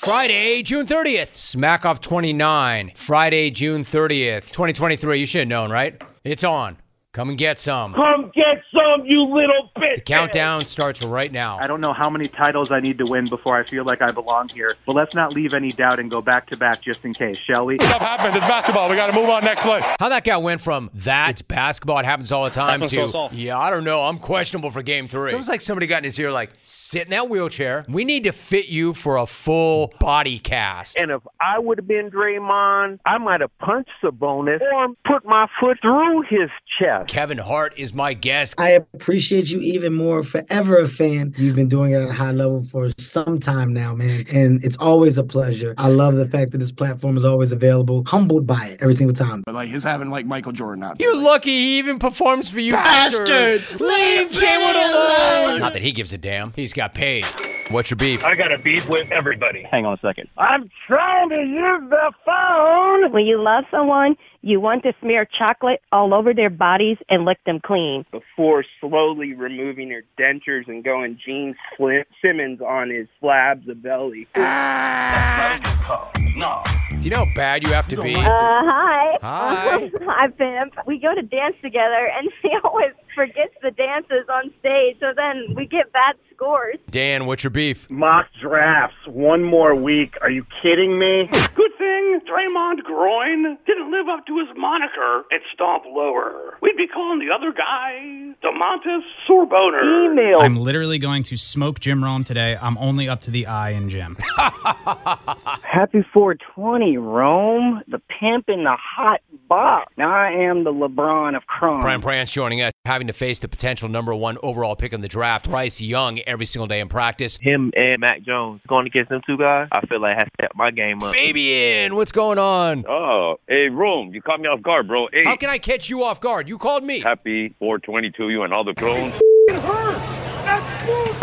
[0.07, 1.35] Friday, June 30th.
[1.35, 5.19] Smack Off 29, Friday, June 30th, 2023.
[5.19, 6.01] You should have known, right?
[6.23, 6.77] It's on.
[7.11, 7.93] Come and get some.
[7.93, 9.95] Come get some, you little bitch.
[9.95, 11.57] The countdown starts right now.
[11.59, 14.11] I don't know how many titles I need to win before I feel like I
[14.11, 17.13] belong here, but let's not leave any doubt and go back to back just in
[17.13, 17.77] case, shall we?
[17.79, 18.35] Stuff happens.
[18.35, 18.89] It's basketball.
[18.89, 19.81] We got to move on next play.
[19.99, 23.07] How that guy went from that, it's basketball, it happens all the time, Happens to
[23.07, 23.29] to, all.
[23.33, 25.31] yeah, I don't know, I'm questionable for game three.
[25.31, 27.85] Sounds like somebody got in his ear, like, sit in that wheelchair.
[27.89, 30.99] We need to fit you for a full body cast.
[30.99, 35.47] And if I would have been Draymond, I might have punched Sabonis or put my
[35.59, 37.07] foot through his chest.
[37.09, 38.26] Kevin Hart is my guest.
[38.57, 40.23] I appreciate you even more.
[40.23, 41.33] Forever a fan.
[41.37, 44.25] You've been doing it at a high level for some time now, man.
[44.31, 45.73] And it's always a pleasure.
[45.77, 48.03] I love the fact that this platform is always available.
[48.07, 49.43] Humbled by it every single time.
[49.45, 50.99] But like his having like Michael Jordan out.
[50.99, 53.27] You're lucky he even performs for you Bastard!
[53.27, 53.79] bastards.
[53.79, 55.59] Leave J-Wood alone.
[55.59, 56.53] Not that he gives a damn.
[56.55, 57.25] He's got paid.
[57.69, 58.23] What's your beef?
[58.23, 59.63] I got a beef with everybody.
[59.63, 60.29] Hang on a second.
[60.37, 63.11] I'm trying to use the phone.
[63.11, 67.39] When you love someone, you want to smear chocolate all over their bodies and lick
[67.45, 68.05] them clean.
[68.11, 74.27] Before slowly removing her dentures and going Gene Slim- Simmons on his slabs of belly.
[74.35, 75.59] Ah.
[75.59, 76.11] That's not your call.
[76.37, 76.76] No.
[76.89, 78.15] Do you know how bad you have to be?
[78.15, 79.17] Uh, hi.
[79.21, 79.91] Hi.
[80.01, 80.73] hi, Pimp.
[80.85, 85.55] We go to dance together, and he always forgets the dances on stage, so then
[85.55, 86.77] we get bad scores.
[86.89, 87.89] Dan, what's your beef?
[87.89, 88.95] Mock drafts.
[89.07, 90.15] One more week.
[90.21, 91.27] Are you kidding me?
[91.31, 96.57] Good thing Draymond Groin didn't live up to his moniker and stomp lower.
[96.61, 100.11] We'd be calling the other guy Demontis Sorboner.
[100.11, 100.39] Email.
[100.41, 102.57] I'm literally going to smoke Jim Rome today.
[102.61, 104.17] I'm only up to the eye in Jim.
[104.37, 107.81] Happy 420, Rome.
[107.87, 109.87] The pimp in the hot Bob.
[109.97, 111.81] Now I am the LeBron of crime.
[111.81, 115.07] Brian Branch joining us, having to face the potential number one overall pick in the
[115.07, 117.37] draft, Bryce Young, every single day in practice.
[117.41, 120.55] Him and Mac Jones going against them two guys, I feel like I have stepped
[120.55, 121.13] my game up.
[121.13, 122.85] Fabian, what's going on?
[122.87, 125.07] Oh, hey, Rome, you caught me off guard, bro.
[125.11, 126.47] Hey, How can I catch you off guard?
[126.47, 126.99] You called me.
[126.99, 129.13] happy 420 to you and all the clones.
[129.49, 131.21] Come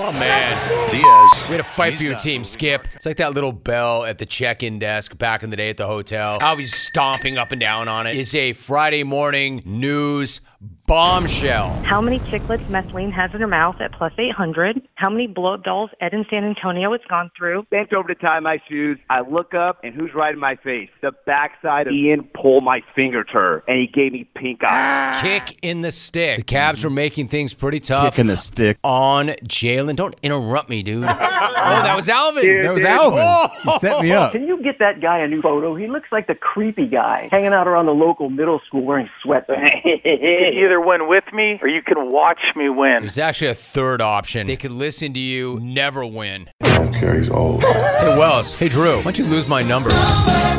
[0.00, 0.90] on, man.
[0.90, 1.46] Diaz.
[1.48, 2.86] We had to fight for your team, Skip.
[2.94, 5.86] It's like that little bell at the check-in desk back in the day at the
[5.86, 6.38] hotel.
[6.40, 8.16] How he's stomping up and down on it.
[8.16, 8.20] it.
[8.20, 10.40] Is a Friday morning news
[10.86, 11.70] bombshell.
[11.84, 14.80] How many chiclets Messeline has in her mouth at plus 800?
[14.94, 17.64] How many blow up dolls Ed in San Antonio has gone through?
[17.70, 18.98] Bent over to tie my shoes.
[19.10, 20.88] I look up, and who's right in my face?
[21.02, 25.18] The backside of Ian pulled my finger to her, and he gave me pink eye.
[25.22, 26.38] Kick in the stick.
[26.38, 28.14] The Cavs were making things pretty tough.
[28.14, 28.78] Kick in the stick.
[28.82, 29.94] On Jalen.
[29.96, 31.04] Don't interrupt me, dude.
[31.04, 32.42] oh, that was Alvin.
[32.42, 32.90] Dude, That was dude.
[32.90, 33.22] Alvin.
[33.22, 33.48] Oh.
[33.64, 34.32] You set me up.
[34.32, 35.76] Can you get that guy a new photo?
[35.76, 39.68] He looks like the creepy guy hanging out around the local middle school wearing sweatpants.
[40.48, 42.98] You can either win with me, or you can watch me win.
[43.00, 44.46] There's actually a third option.
[44.46, 46.48] They could listen to you, never win.
[46.62, 47.14] I don't care.
[47.18, 47.62] He's old.
[47.98, 48.54] Hey, Wells.
[48.54, 48.96] Hey, Drew.
[48.98, 49.90] Why don't you lose my number?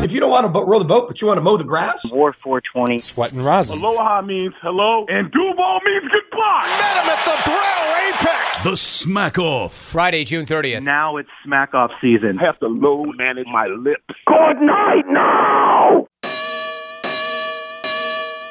[0.03, 1.63] If you don't want to bo- row the boat, but you want to mow the
[1.63, 2.99] grass, War 420.
[2.99, 3.79] Sweat and rosin.
[3.79, 6.67] Aloha means hello, and Duval means goodbye.
[6.67, 8.63] Met him at the Braille Apex.
[8.63, 9.73] The Smack Off.
[9.73, 10.83] Friday, June 30th.
[10.83, 12.37] Now it's smack off season.
[12.39, 14.03] I have to low manage my lips.
[14.27, 16.07] Good night now!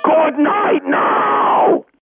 [0.08, 1.84] Good night now!